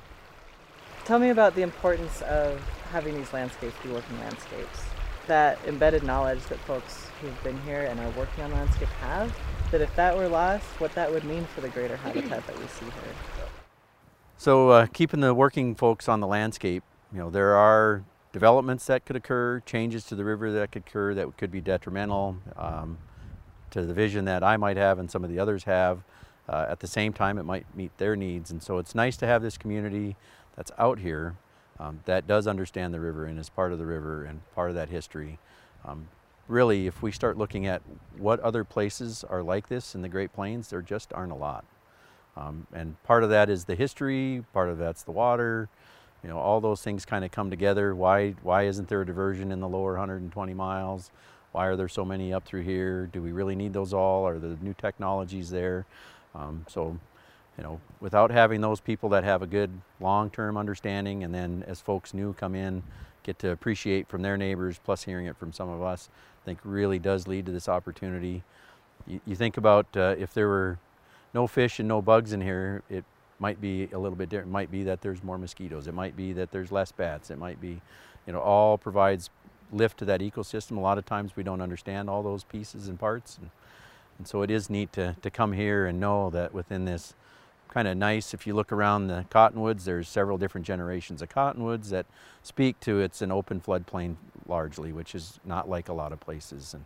Tell 1.05 1.19
me 1.19 1.29
about 1.29 1.55
the 1.55 1.61
importance 1.61 2.21
of 2.23 2.61
having 2.91 3.15
these 3.15 3.31
landscapes 3.33 3.75
be 3.83 3.89
working 3.89 4.19
landscapes. 4.19 4.81
That 5.27 5.57
embedded 5.65 6.03
knowledge 6.03 6.43
that 6.45 6.59
folks 6.59 7.07
who've 7.21 7.43
been 7.43 7.59
here 7.61 7.83
and 7.83 7.99
are 7.99 8.09
working 8.11 8.43
on 8.43 8.51
landscape 8.53 8.89
have, 9.01 9.33
that 9.71 9.81
if 9.81 9.95
that 9.95 10.15
were 10.17 10.27
lost, 10.27 10.65
what 10.79 10.93
that 10.95 11.11
would 11.11 11.23
mean 11.23 11.45
for 11.45 11.61
the 11.61 11.69
greater 11.69 11.97
habitat 11.97 12.45
that 12.47 12.59
we 12.59 12.67
see 12.67 12.85
here. 12.85 13.47
So 14.37 14.69
uh, 14.69 14.85
keeping 14.87 15.19
the 15.19 15.33
working 15.33 15.75
folks 15.75 16.07
on 16.07 16.19
the 16.19 16.27
landscape 16.27 16.83
you 17.11 17.19
know, 17.19 17.29
there 17.29 17.55
are 17.55 18.03
developments 18.33 18.85
that 18.87 19.05
could 19.05 19.15
occur, 19.15 19.61
changes 19.61 20.03
to 20.05 20.15
the 20.15 20.25
river 20.25 20.51
that 20.51 20.71
could 20.71 20.83
occur 20.87 21.13
that 21.13 21.37
could 21.37 21.51
be 21.51 21.61
detrimental 21.61 22.37
um, 22.57 22.97
to 23.71 23.83
the 23.83 23.93
vision 23.93 24.25
that 24.25 24.43
I 24.43 24.57
might 24.57 24.77
have 24.77 24.99
and 24.99 25.09
some 25.09 25.23
of 25.23 25.29
the 25.29 25.39
others 25.39 25.63
have. 25.63 26.03
Uh, 26.49 26.65
at 26.69 26.79
the 26.79 26.87
same 26.87 27.13
time, 27.13 27.37
it 27.37 27.43
might 27.43 27.65
meet 27.75 27.97
their 27.97 28.15
needs. 28.15 28.51
And 28.51 28.61
so 28.63 28.77
it's 28.77 28.95
nice 28.95 29.17
to 29.17 29.27
have 29.27 29.41
this 29.41 29.57
community 29.57 30.15
that's 30.55 30.71
out 30.77 30.99
here 30.99 31.35
um, 31.79 31.99
that 32.05 32.27
does 32.27 32.47
understand 32.47 32.93
the 32.93 32.99
river 32.99 33.25
and 33.25 33.39
is 33.39 33.49
part 33.49 33.71
of 33.71 33.79
the 33.79 33.85
river 33.85 34.23
and 34.23 34.41
part 34.53 34.69
of 34.69 34.75
that 34.75 34.89
history. 34.89 35.39
Um, 35.85 36.07
really, 36.47 36.87
if 36.87 37.01
we 37.01 37.11
start 37.11 37.37
looking 37.37 37.65
at 37.65 37.81
what 38.17 38.39
other 38.39 38.63
places 38.63 39.23
are 39.23 39.43
like 39.43 39.67
this 39.67 39.95
in 39.95 40.01
the 40.01 40.09
Great 40.09 40.33
Plains, 40.33 40.69
there 40.69 40.81
just 40.81 41.13
aren't 41.13 41.31
a 41.31 41.35
lot. 41.35 41.65
Um, 42.35 42.67
and 42.73 43.01
part 43.03 43.23
of 43.23 43.29
that 43.31 43.49
is 43.49 43.65
the 43.65 43.75
history, 43.75 44.43
part 44.53 44.69
of 44.69 44.77
that's 44.77 45.03
the 45.03 45.11
water, 45.11 45.69
you 46.23 46.29
know, 46.29 46.37
all 46.37 46.61
those 46.61 46.81
things 46.81 47.05
kind 47.05 47.23
of 47.25 47.31
come 47.31 47.49
together. 47.49 47.95
Why, 47.95 48.31
why 48.43 48.63
isn't 48.63 48.87
there 48.87 49.01
a 49.01 49.05
diversion 49.05 49.51
in 49.51 49.59
the 49.59 49.67
lower 49.67 49.93
120 49.93 50.53
miles? 50.53 51.11
Why 51.51 51.67
are 51.67 51.75
there 51.75 51.87
so 51.87 52.05
many 52.05 52.33
up 52.33 52.45
through 52.45 52.63
here? 52.63 53.07
Do 53.07 53.21
we 53.21 53.31
really 53.31 53.55
need 53.55 53.73
those 53.73 53.93
all? 53.93 54.27
Are 54.27 54.39
the 54.39 54.57
new 54.61 54.73
technologies 54.73 55.49
there? 55.49 55.85
Um, 56.35 56.65
so, 56.67 56.97
you 57.57 57.63
know, 57.63 57.79
without 57.99 58.29
having 58.29 58.61
those 58.61 58.79
people 58.79 59.09
that 59.09 59.23
have 59.23 59.41
a 59.41 59.47
good 59.47 59.71
long-term 59.99 60.57
understanding 60.57 61.23
and 61.23 61.33
then 61.33 61.63
as 61.67 61.81
folks 61.81 62.13
new 62.13 62.33
come 62.33 62.53
in, 62.53 62.83
get 63.23 63.39
to 63.39 63.51
appreciate 63.51 64.07
from 64.07 64.21
their 64.21 64.37
neighbors 64.37 64.79
plus 64.83 65.03
hearing 65.03 65.25
it 65.25 65.37
from 65.37 65.51
some 65.51 65.69
of 65.69 65.81
us, 65.81 66.09
think 66.47 66.59
really 66.63 66.97
does 66.97 67.27
lead 67.27 67.45
to 67.45 67.51
this 67.51 67.67
opportunity. 67.67 68.41
You, 69.05 69.19
you 69.25 69.35
think 69.35 69.57
about 69.57 69.85
uh, 69.97 70.15
if 70.17 70.33
there 70.33 70.47
were 70.47 70.79
no 71.33 71.45
fish 71.45 71.79
and 71.79 71.89
no 71.89 72.01
bugs 72.01 72.31
in 72.31 72.39
here, 72.39 72.83
it 72.89 73.03
might 73.37 73.59
be 73.59 73.89
a 73.91 73.99
little 73.99 74.15
bit 74.15 74.29
different. 74.29 74.49
It 74.49 74.53
might 74.53 74.71
be 74.71 74.83
that 74.85 75.01
there's 75.01 75.21
more 75.21 75.37
mosquitoes. 75.37 75.87
It 75.87 75.93
might 75.93 76.15
be 76.15 76.31
that 76.33 76.51
there's 76.51 76.71
less 76.71 76.93
bats. 76.93 77.29
It 77.31 77.37
might 77.37 77.59
be, 77.59 77.81
you 78.25 78.31
know, 78.31 78.39
all 78.39 78.77
provides 78.77 79.29
lift 79.73 79.99
to 79.99 80.05
that 80.05 80.21
ecosystem. 80.21 80.77
A 80.77 80.79
lot 80.79 80.97
of 80.97 81.05
times 81.05 81.35
we 81.35 81.43
don't 81.43 81.59
understand 81.59 82.09
all 82.09 82.23
those 82.23 82.45
pieces 82.45 82.87
and 82.87 82.97
parts. 82.97 83.37
And, 83.37 83.51
and 84.17 84.25
so 84.25 84.41
it 84.41 84.49
is 84.49 84.69
neat 84.69 84.93
to, 84.93 85.17
to 85.21 85.29
come 85.29 85.51
here 85.51 85.85
and 85.85 85.99
know 85.99 86.29
that 86.29 86.53
within 86.53 86.85
this 86.85 87.13
kind 87.67 87.89
of 87.89 87.97
nice 87.97 88.33
if 88.33 88.47
you 88.47 88.53
look 88.53 88.71
around 88.71 89.07
the 89.07 89.25
cottonwoods. 89.29 89.83
There's 89.83 90.07
several 90.07 90.37
different 90.37 90.65
generations 90.65 91.21
of 91.21 91.27
cottonwoods 91.27 91.89
that 91.89 92.05
speak 92.41 92.79
to 92.79 93.01
it's 93.01 93.21
an 93.21 93.33
open 93.33 93.59
floodplain 93.59 94.15
largely, 94.49 94.91
which 94.91 95.15
is 95.15 95.39
not 95.45 95.69
like 95.69 95.89
a 95.89 95.93
lot 95.93 96.11
of 96.11 96.19
places. 96.19 96.73
And, 96.73 96.85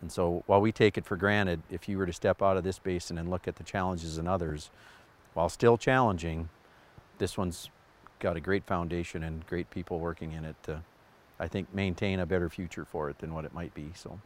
and 0.00 0.10
so 0.10 0.42
while 0.46 0.60
we 0.60 0.72
take 0.72 0.98
it 0.98 1.04
for 1.04 1.16
granted, 1.16 1.62
if 1.70 1.88
you 1.88 1.98
were 1.98 2.06
to 2.06 2.12
step 2.12 2.42
out 2.42 2.56
of 2.56 2.64
this 2.64 2.78
basin 2.78 3.18
and 3.18 3.30
look 3.30 3.48
at 3.48 3.56
the 3.56 3.64
challenges 3.64 4.18
in 4.18 4.26
others, 4.26 4.70
while 5.34 5.48
still 5.48 5.76
challenging, 5.76 6.48
this 7.18 7.36
one's 7.36 7.70
got 8.18 8.36
a 8.36 8.40
great 8.40 8.64
foundation 8.64 9.22
and 9.22 9.46
great 9.46 9.70
people 9.70 10.00
working 10.00 10.32
in 10.32 10.44
it 10.44 10.56
to, 10.62 10.82
I 11.38 11.48
think, 11.48 11.72
maintain 11.74 12.20
a 12.20 12.26
better 12.26 12.48
future 12.48 12.84
for 12.84 13.10
it 13.10 13.18
than 13.18 13.34
what 13.34 13.44
it 13.44 13.52
might 13.52 13.74
be. 13.74 13.90
So. 13.94 14.20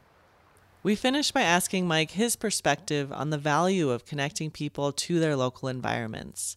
We 0.82 0.94
finished 0.94 1.34
by 1.34 1.42
asking 1.42 1.86
Mike 1.86 2.12
his 2.12 2.36
perspective 2.36 3.12
on 3.12 3.30
the 3.30 3.38
value 3.38 3.90
of 3.90 4.06
connecting 4.06 4.50
people 4.50 4.92
to 4.92 5.20
their 5.20 5.36
local 5.36 5.68
environments. 5.68 6.56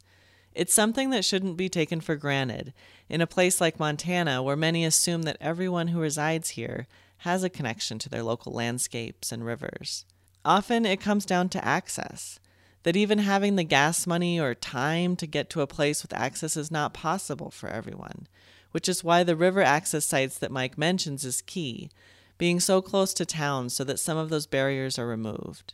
It's 0.55 0.73
something 0.73 1.09
that 1.09 1.25
shouldn't 1.25 1.57
be 1.57 1.69
taken 1.69 1.99
for 2.01 2.15
granted 2.15 2.73
in 3.09 3.21
a 3.21 3.27
place 3.27 3.59
like 3.59 3.79
Montana, 3.79 4.43
where 4.43 4.55
many 4.55 4.85
assume 4.85 5.23
that 5.23 5.37
everyone 5.41 5.87
who 5.87 5.99
resides 5.99 6.49
here 6.49 6.87
has 7.17 7.43
a 7.43 7.49
connection 7.49 7.99
to 7.99 8.09
their 8.09 8.23
local 8.23 8.53
landscapes 8.53 9.31
and 9.31 9.45
rivers. 9.45 10.05
Often 10.45 10.85
it 10.85 10.99
comes 10.99 11.25
down 11.25 11.49
to 11.49 11.65
access, 11.65 12.39
that 12.83 12.97
even 12.97 13.19
having 13.19 13.55
the 13.55 13.63
gas 13.63 14.05
money 14.05 14.39
or 14.39 14.53
time 14.53 15.15
to 15.15 15.25
get 15.25 15.49
to 15.49 15.61
a 15.61 15.67
place 15.67 16.03
with 16.03 16.13
access 16.13 16.57
is 16.57 16.69
not 16.69 16.93
possible 16.93 17.49
for 17.49 17.69
everyone, 17.69 18.27
which 18.71 18.89
is 18.89 19.03
why 19.03 19.23
the 19.23 19.35
river 19.35 19.61
access 19.61 20.05
sites 20.05 20.37
that 20.37 20.51
Mike 20.51 20.77
mentions 20.77 21.23
is 21.23 21.41
key, 21.41 21.89
being 22.37 22.59
so 22.59 22.81
close 22.81 23.13
to 23.13 23.25
towns 23.25 23.73
so 23.73 23.83
that 23.83 23.99
some 23.99 24.17
of 24.17 24.29
those 24.29 24.47
barriers 24.47 24.99
are 24.99 25.07
removed. 25.07 25.73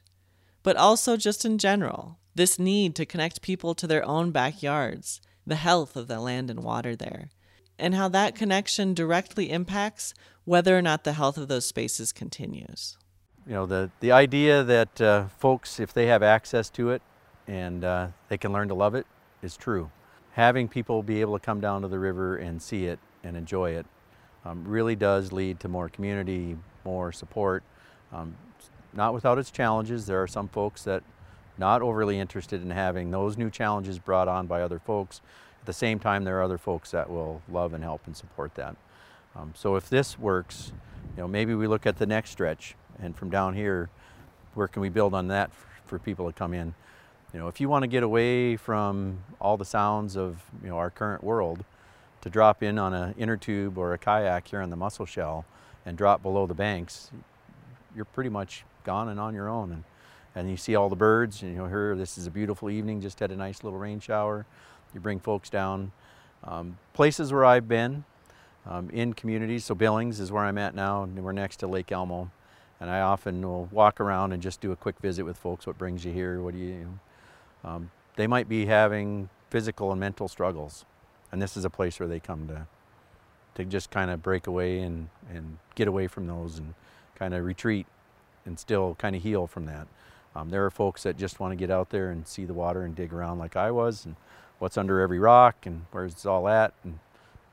But 0.62 0.76
also, 0.76 1.18
just 1.18 1.46
in 1.46 1.58
general, 1.58 2.20
this 2.40 2.58
need 2.58 2.96
to 2.96 3.06
connect 3.06 3.42
people 3.42 3.76
to 3.76 3.86
their 3.86 4.06
own 4.06 4.32
backyards, 4.32 5.20
the 5.46 5.58
health 5.58 5.98
of 5.98 6.08
the 6.08 6.22
land 6.22 6.50
and 6.50 6.64
water 6.64 6.96
there, 6.96 7.28
and 7.78 7.94
how 7.94 8.08
that 8.08 8.34
connection 8.34 8.94
directly 8.94 9.52
impacts 9.52 10.14
whether 10.46 10.78
or 10.78 10.82
not 10.82 11.04
the 11.04 11.14
health 11.14 11.38
of 11.38 11.50
those 11.50 11.66
spaces 11.66 12.14
continues. 12.14 12.98
You 13.46 13.56
know, 13.56 13.66
the, 13.66 13.92
the 14.00 14.14
idea 14.14 14.64
that 14.64 15.02
uh, 15.02 15.28
folks, 15.38 15.82
if 15.82 15.92
they 15.92 16.06
have 16.06 16.24
access 16.24 16.70
to 16.72 16.92
it 16.92 17.02
and 17.46 17.84
uh, 17.84 18.08
they 18.30 18.38
can 18.38 18.54
learn 18.54 18.70
to 18.70 18.74
love 18.74 18.96
it, 18.96 19.06
is 19.42 19.58
true. 19.58 19.92
Having 20.32 20.70
people 20.70 21.04
be 21.04 21.20
able 21.20 21.38
to 21.38 21.46
come 21.46 21.60
down 21.60 21.82
to 21.82 21.90
the 21.90 22.00
river 22.00 22.38
and 22.38 22.62
see 22.62 22.86
it 22.86 23.00
and 23.22 23.36
enjoy 23.36 23.72
it 23.72 23.86
um, 24.46 24.64
really 24.66 24.96
does 24.96 25.34
lead 25.34 25.60
to 25.60 25.68
more 25.68 25.90
community, 25.90 26.56
more 26.86 27.12
support. 27.12 27.64
Um, 28.14 28.38
not 28.94 29.14
without 29.14 29.38
its 29.38 29.52
challenges. 29.52 30.06
There 30.06 30.24
are 30.24 30.28
some 30.28 30.48
folks 30.48 30.84
that 30.84 31.04
not 31.60 31.82
overly 31.82 32.18
interested 32.20 32.62
in 32.62 32.72
having 32.72 33.12
those 33.12 33.38
new 33.38 33.50
challenges 33.50 34.00
brought 34.00 34.28
on 34.28 34.48
by 34.48 34.62
other 34.62 34.80
folks. 34.80 35.22
At 35.60 35.66
the 35.66 35.74
same 35.74 36.00
time, 36.00 36.24
there 36.24 36.40
are 36.40 36.44
other 36.44 36.58
folks 36.58 36.92
that 36.92 37.10
will 37.10 37.42
love 37.50 37.74
and 37.74 37.84
help 37.84 38.02
and 38.06 38.16
support 38.16 38.56
that. 38.56 38.76
Um, 39.36 39.54
so 39.56 39.76
if 39.76 39.90
this 39.90 40.18
works, 40.18 40.72
you 41.16 41.22
know, 41.22 41.28
maybe 41.28 41.54
we 41.54 41.68
look 41.68 41.86
at 41.86 41.98
the 41.98 42.06
next 42.06 42.32
stretch 42.32 42.76
and 43.02 43.16
from 43.16 43.30
down 43.30 43.54
here, 43.54 43.90
where 44.54 44.68
can 44.68 44.82
we 44.82 44.90
build 44.90 45.14
on 45.14 45.28
that 45.28 45.54
for, 45.54 45.68
for 45.86 46.00
people 46.00 46.26
to 46.26 46.34
come 46.34 46.54
in? 46.54 46.74
You 47.34 47.40
know, 47.40 47.48
if 47.48 47.62
you 47.62 47.70
want 47.70 47.84
to 47.84 47.88
get 47.88 48.04
away 48.04 48.56
from 48.56 49.20
all 49.40 49.58
the 49.58 49.66
sounds 49.66 50.18
of 50.18 50.42
you 50.64 50.70
know 50.70 50.78
our 50.78 50.90
current 50.90 51.24
world, 51.24 51.64
to 52.22 52.30
drop 52.30 52.64
in 52.64 52.78
on 52.78 52.94
an 52.94 53.16
inner 53.18 53.38
tube 53.38 53.78
or 53.78 53.94
a 53.94 53.98
kayak 53.98 54.48
here 54.48 54.62
on 54.62 54.70
the 54.70 54.76
Musselshell 54.76 55.46
and 55.86 55.98
drop 55.98 56.22
below 56.22 56.48
the 56.48 56.54
banks, 56.54 57.12
you're 57.96 58.06
pretty 58.06 58.30
much 58.30 58.66
gone 58.84 59.10
and 59.10 59.20
on 59.20 59.34
your 59.34 59.48
own. 59.48 59.72
And, 59.72 59.84
and 60.36 60.50
you 60.50 60.58
see 60.58 60.76
all 60.76 60.90
the 60.90 60.96
birds, 60.96 61.42
and 61.42 61.56
you 61.56 61.66
here, 61.66 61.96
this 61.96 62.18
is 62.18 62.28
a 62.28 62.32
beautiful 62.32 62.70
evening, 62.70 63.02
just 63.02 63.20
had 63.20 63.32
a 63.32 63.36
nice 63.36 63.64
little 63.64 63.80
rain 63.80 64.00
shower. 64.00 64.46
You 64.94 65.00
bring 65.00 65.20
folks 65.20 65.50
down. 65.50 65.92
Um, 66.44 66.78
places 66.94 67.34
where 67.34 67.46
I've 67.46 67.68
been 67.68 68.06
um, 68.66 68.90
in 68.90 69.14
communities, 69.14 69.66
so 69.66 69.76
Billings 69.76 70.20
is 70.20 70.32
where 70.32 70.44
I'm 70.44 70.58
at 70.58 70.76
now, 70.76 71.04
and 71.04 71.24
we're 71.24 71.32
next 71.32 71.58
to 71.58 71.68
Lake 71.68 71.92
Elmo. 71.92 72.32
And 72.80 72.90
I 72.90 73.02
often 73.02 73.42
will 73.42 73.68
walk 73.72 74.00
around 74.00 74.32
and 74.32 74.42
just 74.42 74.62
do 74.62 74.72
a 74.72 74.76
quick 74.76 74.98
visit 75.00 75.24
with 75.24 75.38
folks. 75.38 75.68
What 75.68 75.78
brings 75.78 76.06
you 76.06 76.14
here? 76.14 76.42
What 76.42 76.54
do 76.54 76.60
you, 76.60 77.00
um, 77.66 77.92
they 78.16 78.26
might 78.26 78.48
be 78.48 78.68
having 78.68 79.30
physical 79.50 79.92
and 79.92 80.00
mental 80.00 80.28
struggles 80.30 80.86
and 81.32 81.42
this 81.42 81.56
is 81.56 81.66
a 81.66 81.70
place 81.70 82.00
where 82.00 82.10
they 82.10 82.20
come 82.20 82.48
to 82.48 82.68
to 83.56 83.66
just 83.66 83.92
kind 83.92 84.10
of 84.10 84.22
break 84.22 84.48
away 84.48 84.80
and 84.80 85.10
and 85.30 85.58
get 85.76 85.88
away 85.88 86.08
from 86.08 86.28
those 86.28 86.58
and 86.58 86.74
kind 87.16 87.34
of 87.34 87.44
retreat 87.44 87.86
and 88.46 88.60
still 88.60 88.96
kind 88.96 89.16
of 89.16 89.22
heal 89.22 89.48
from 89.48 89.66
that. 89.66 89.88
Um, 90.36 90.50
there 90.50 90.66
are 90.66 90.70
folks 90.70 91.04
that 91.04 91.18
just 91.18 91.40
want 91.40 91.52
to 91.52 91.56
get 91.56 91.72
out 91.72 91.90
there 91.90 92.12
and 92.12 92.28
see 92.28 92.46
the 92.46 92.54
water 92.54 92.84
and 92.84 92.96
dig 92.96 93.14
around 93.14 93.40
like 93.40 93.56
I 93.56 93.72
was 93.72 94.06
and 94.06 94.16
what's 94.60 94.78
under 94.78 95.00
every 95.00 95.20
rock 95.20 95.66
and 95.66 95.86
where's 95.92 96.14
it's 96.14 96.26
all 96.26 96.48
at 96.48 96.74
and 96.84 97.00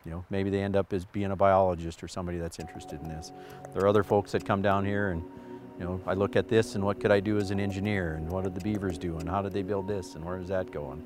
you 0.04 0.10
know 0.10 0.24
maybe 0.28 0.50
they 0.50 0.62
end 0.62 0.76
up 0.76 0.92
as 0.92 1.04
being 1.04 1.30
a 1.30 1.36
biologist 1.36 2.02
or 2.02 2.08
somebody 2.08 2.38
that's 2.38 2.58
interested 2.58 3.00
in 3.00 3.08
this. 3.08 3.32
There 3.72 3.82
are 3.84 3.88
other 3.88 4.04
folks 4.04 4.32
that 4.32 4.44
come 4.44 4.60
down 4.60 4.84
here 4.84 5.10
and 5.10 5.22
you 5.78 5.84
know 5.84 6.00
I 6.06 6.14
look 6.14 6.36
at 6.36 6.48
this 6.48 6.74
and 6.74 6.84
what 6.84 7.00
could 7.00 7.10
I 7.10 7.20
do 7.20 7.38
as 7.38 7.50
an 7.50 7.60
engineer 7.60 8.14
and 8.14 8.28
what 8.28 8.44
did 8.44 8.54
the 8.54 8.60
beavers 8.60 8.98
do 8.98 9.16
and 9.18 9.28
how 9.28 9.40
did 9.40 9.52
they 9.52 9.62
build 9.62 9.88
this 9.88 10.14
and 10.14 10.24
where 10.24 10.38
is 10.38 10.48
that 10.48 10.70
going? 10.70 11.02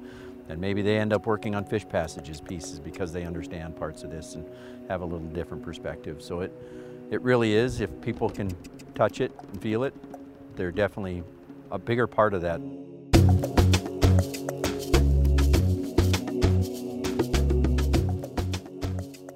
And 0.49 0.61
maybe 0.61 0.83
they 0.83 0.99
end 0.99 1.13
up 1.13 1.27
working 1.27 1.55
on 1.55 1.65
fish 1.65 1.89
passages 1.89 2.41
pieces 2.41 2.81
because 2.81 3.13
they 3.13 3.25
understand 3.25 3.77
parts 3.77 4.03
of 4.03 4.11
this 4.11 4.35
and 4.35 4.45
have 4.89 5.01
a 5.01 5.05
little 5.05 5.29
different 5.29 5.63
perspective. 5.63 6.21
So 6.21 6.41
it, 6.41 6.53
it 7.11 7.23
really 7.23 7.55
is, 7.55 7.81
if 7.81 7.89
people 8.01 8.29
can 8.29 8.51
touch 8.97 9.21
it 9.21 9.31
and 9.53 9.63
feel 9.63 9.85
it, 9.85 9.95
they're 10.57 10.73
definitely 10.73 11.23
a 11.71 11.79
bigger 11.79 12.07
part 12.07 12.35
of 12.35 12.43
that. 12.43 12.61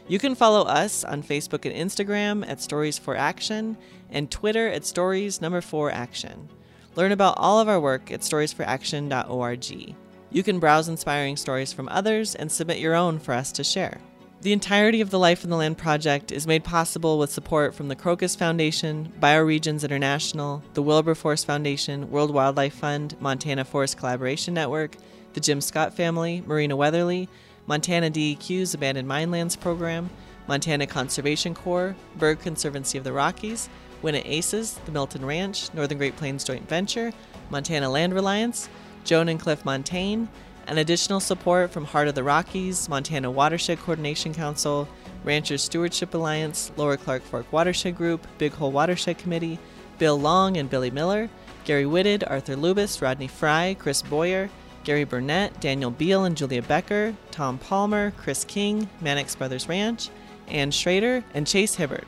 You 0.07 0.19
can 0.19 0.35
follow 0.35 0.63
us 0.63 1.05
on 1.05 1.23
Facebook 1.23 1.65
and 1.65 1.73
Instagram 1.73 2.45
at 2.47 2.61
Stories 2.61 2.97
for 2.97 3.15
Action 3.15 3.77
and 4.11 4.29
Twitter 4.29 4.67
at 4.67 4.85
Stories 4.85 5.39
number 5.39 5.61
4 5.61 5.91
Action. 5.91 6.49
Learn 6.95 7.13
about 7.13 7.37
all 7.37 7.59
of 7.61 7.69
our 7.69 7.79
work 7.79 8.11
at 8.11 8.19
storiesforaction.org. 8.19 9.95
You 10.29 10.43
can 10.43 10.59
browse 10.59 10.89
inspiring 10.89 11.37
stories 11.37 11.71
from 11.71 11.87
others 11.87 12.35
and 12.35 12.51
submit 12.51 12.79
your 12.79 12.95
own 12.95 13.17
for 13.17 13.33
us 13.33 13.51
to 13.53 13.63
share. 13.63 14.01
The 14.41 14.51
entirety 14.51 14.99
of 14.99 15.09
the 15.09 15.19
Life 15.19 15.45
in 15.45 15.49
the 15.49 15.55
Land 15.55 15.77
project 15.77 16.29
is 16.33 16.45
made 16.45 16.65
possible 16.65 17.17
with 17.17 17.31
support 17.31 17.73
from 17.73 17.87
the 17.87 17.95
Crocus 17.95 18.35
Foundation, 18.35 19.13
Bioregions 19.21 19.85
International, 19.85 20.61
the 20.73 20.81
Wilberforce 20.81 21.45
Foundation, 21.45 22.11
World 22.11 22.33
Wildlife 22.33 22.73
Fund, 22.73 23.15
Montana 23.21 23.63
Forest 23.63 23.97
Collaboration 23.97 24.53
Network, 24.53 24.97
the 25.31 25.39
Jim 25.39 25.61
Scott 25.61 25.93
family, 25.93 26.43
Marina 26.45 26.75
Weatherly, 26.75 27.29
Montana 27.67 28.09
DEQ's 28.09 28.73
Abandoned 28.73 29.07
Mine 29.07 29.31
Lands 29.31 29.55
Program, 29.55 30.09
Montana 30.47 30.85
Conservation 30.85 31.53
Corps, 31.53 31.95
Bird 32.17 32.39
Conservancy 32.41 32.97
of 32.97 33.03
the 33.03 33.13
Rockies, 33.13 33.69
Winnett 34.01 34.25
Aces, 34.25 34.79
the 34.85 34.91
Milton 34.91 35.25
Ranch, 35.25 35.73
Northern 35.73 35.97
Great 35.97 36.17
Plains 36.17 36.43
Joint 36.43 36.67
Venture, 36.67 37.13
Montana 37.49 37.89
Land 37.89 38.13
Reliance, 38.13 38.67
Joan 39.05 39.29
and 39.29 39.39
Cliff 39.39 39.63
Montaigne, 39.63 40.25
and 40.67 40.79
additional 40.79 41.19
support 41.19 41.71
from 41.71 41.85
Heart 41.85 42.09
of 42.09 42.15
the 42.15 42.23
Rockies, 42.23 42.89
Montana 42.89 43.31
Watershed 43.31 43.79
Coordination 43.79 44.33
Council, 44.33 44.87
Ranchers 45.23 45.63
Stewardship 45.63 46.13
Alliance, 46.13 46.71
Lower 46.75 46.97
Clark 46.97 47.23
Fork 47.23 47.51
Watershed 47.51 47.95
Group, 47.95 48.27
Big 48.37 48.53
Hole 48.53 48.71
Watershed 48.71 49.17
Committee, 49.17 49.59
Bill 49.97 50.19
Long 50.19 50.57
and 50.57 50.69
Billy 50.69 50.91
Miller, 50.91 51.29
Gary 51.63 51.85
Whitted, 51.85 52.23
Arthur 52.25 52.55
Lubis, 52.55 53.01
Rodney 53.01 53.27
Fry, 53.27 53.75
Chris 53.79 54.01
Boyer, 54.01 54.49
Gary 54.83 55.03
Burnett, 55.03 55.59
Daniel 55.59 55.91
Beal 55.91 56.25
and 56.25 56.35
Julia 56.35 56.61
Becker, 56.61 57.15
Tom 57.31 57.57
Palmer, 57.57 58.11
Chris 58.17 58.43
King, 58.43 58.89
Mannix 59.01 59.35
Brothers 59.35 59.67
Ranch, 59.67 60.09
Ann 60.47 60.71
Schrader, 60.71 61.23
and 61.33 61.47
Chase 61.47 61.75
Hibbert. 61.75 62.05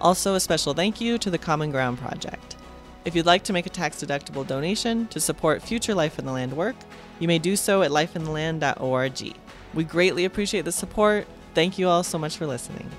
Also, 0.00 0.34
a 0.34 0.40
special 0.40 0.74
thank 0.74 1.00
you 1.00 1.18
to 1.18 1.30
the 1.30 1.38
Common 1.38 1.70
Ground 1.70 1.98
Project. 1.98 2.56
If 3.04 3.14
you'd 3.14 3.26
like 3.26 3.44
to 3.44 3.52
make 3.52 3.66
a 3.66 3.70
tax 3.70 4.02
deductible 4.02 4.46
donation 4.46 5.06
to 5.08 5.20
support 5.20 5.62
future 5.62 5.94
Life 5.94 6.18
in 6.18 6.26
the 6.26 6.32
Land 6.32 6.52
work, 6.52 6.76
you 7.20 7.28
may 7.28 7.38
do 7.38 7.56
so 7.56 7.82
at 7.82 7.90
lifeintheland.org. 7.90 9.36
We 9.74 9.84
greatly 9.84 10.24
appreciate 10.24 10.64
the 10.64 10.72
support. 10.72 11.26
Thank 11.54 11.78
you 11.78 11.88
all 11.88 12.02
so 12.02 12.18
much 12.18 12.36
for 12.36 12.46
listening. 12.46 12.90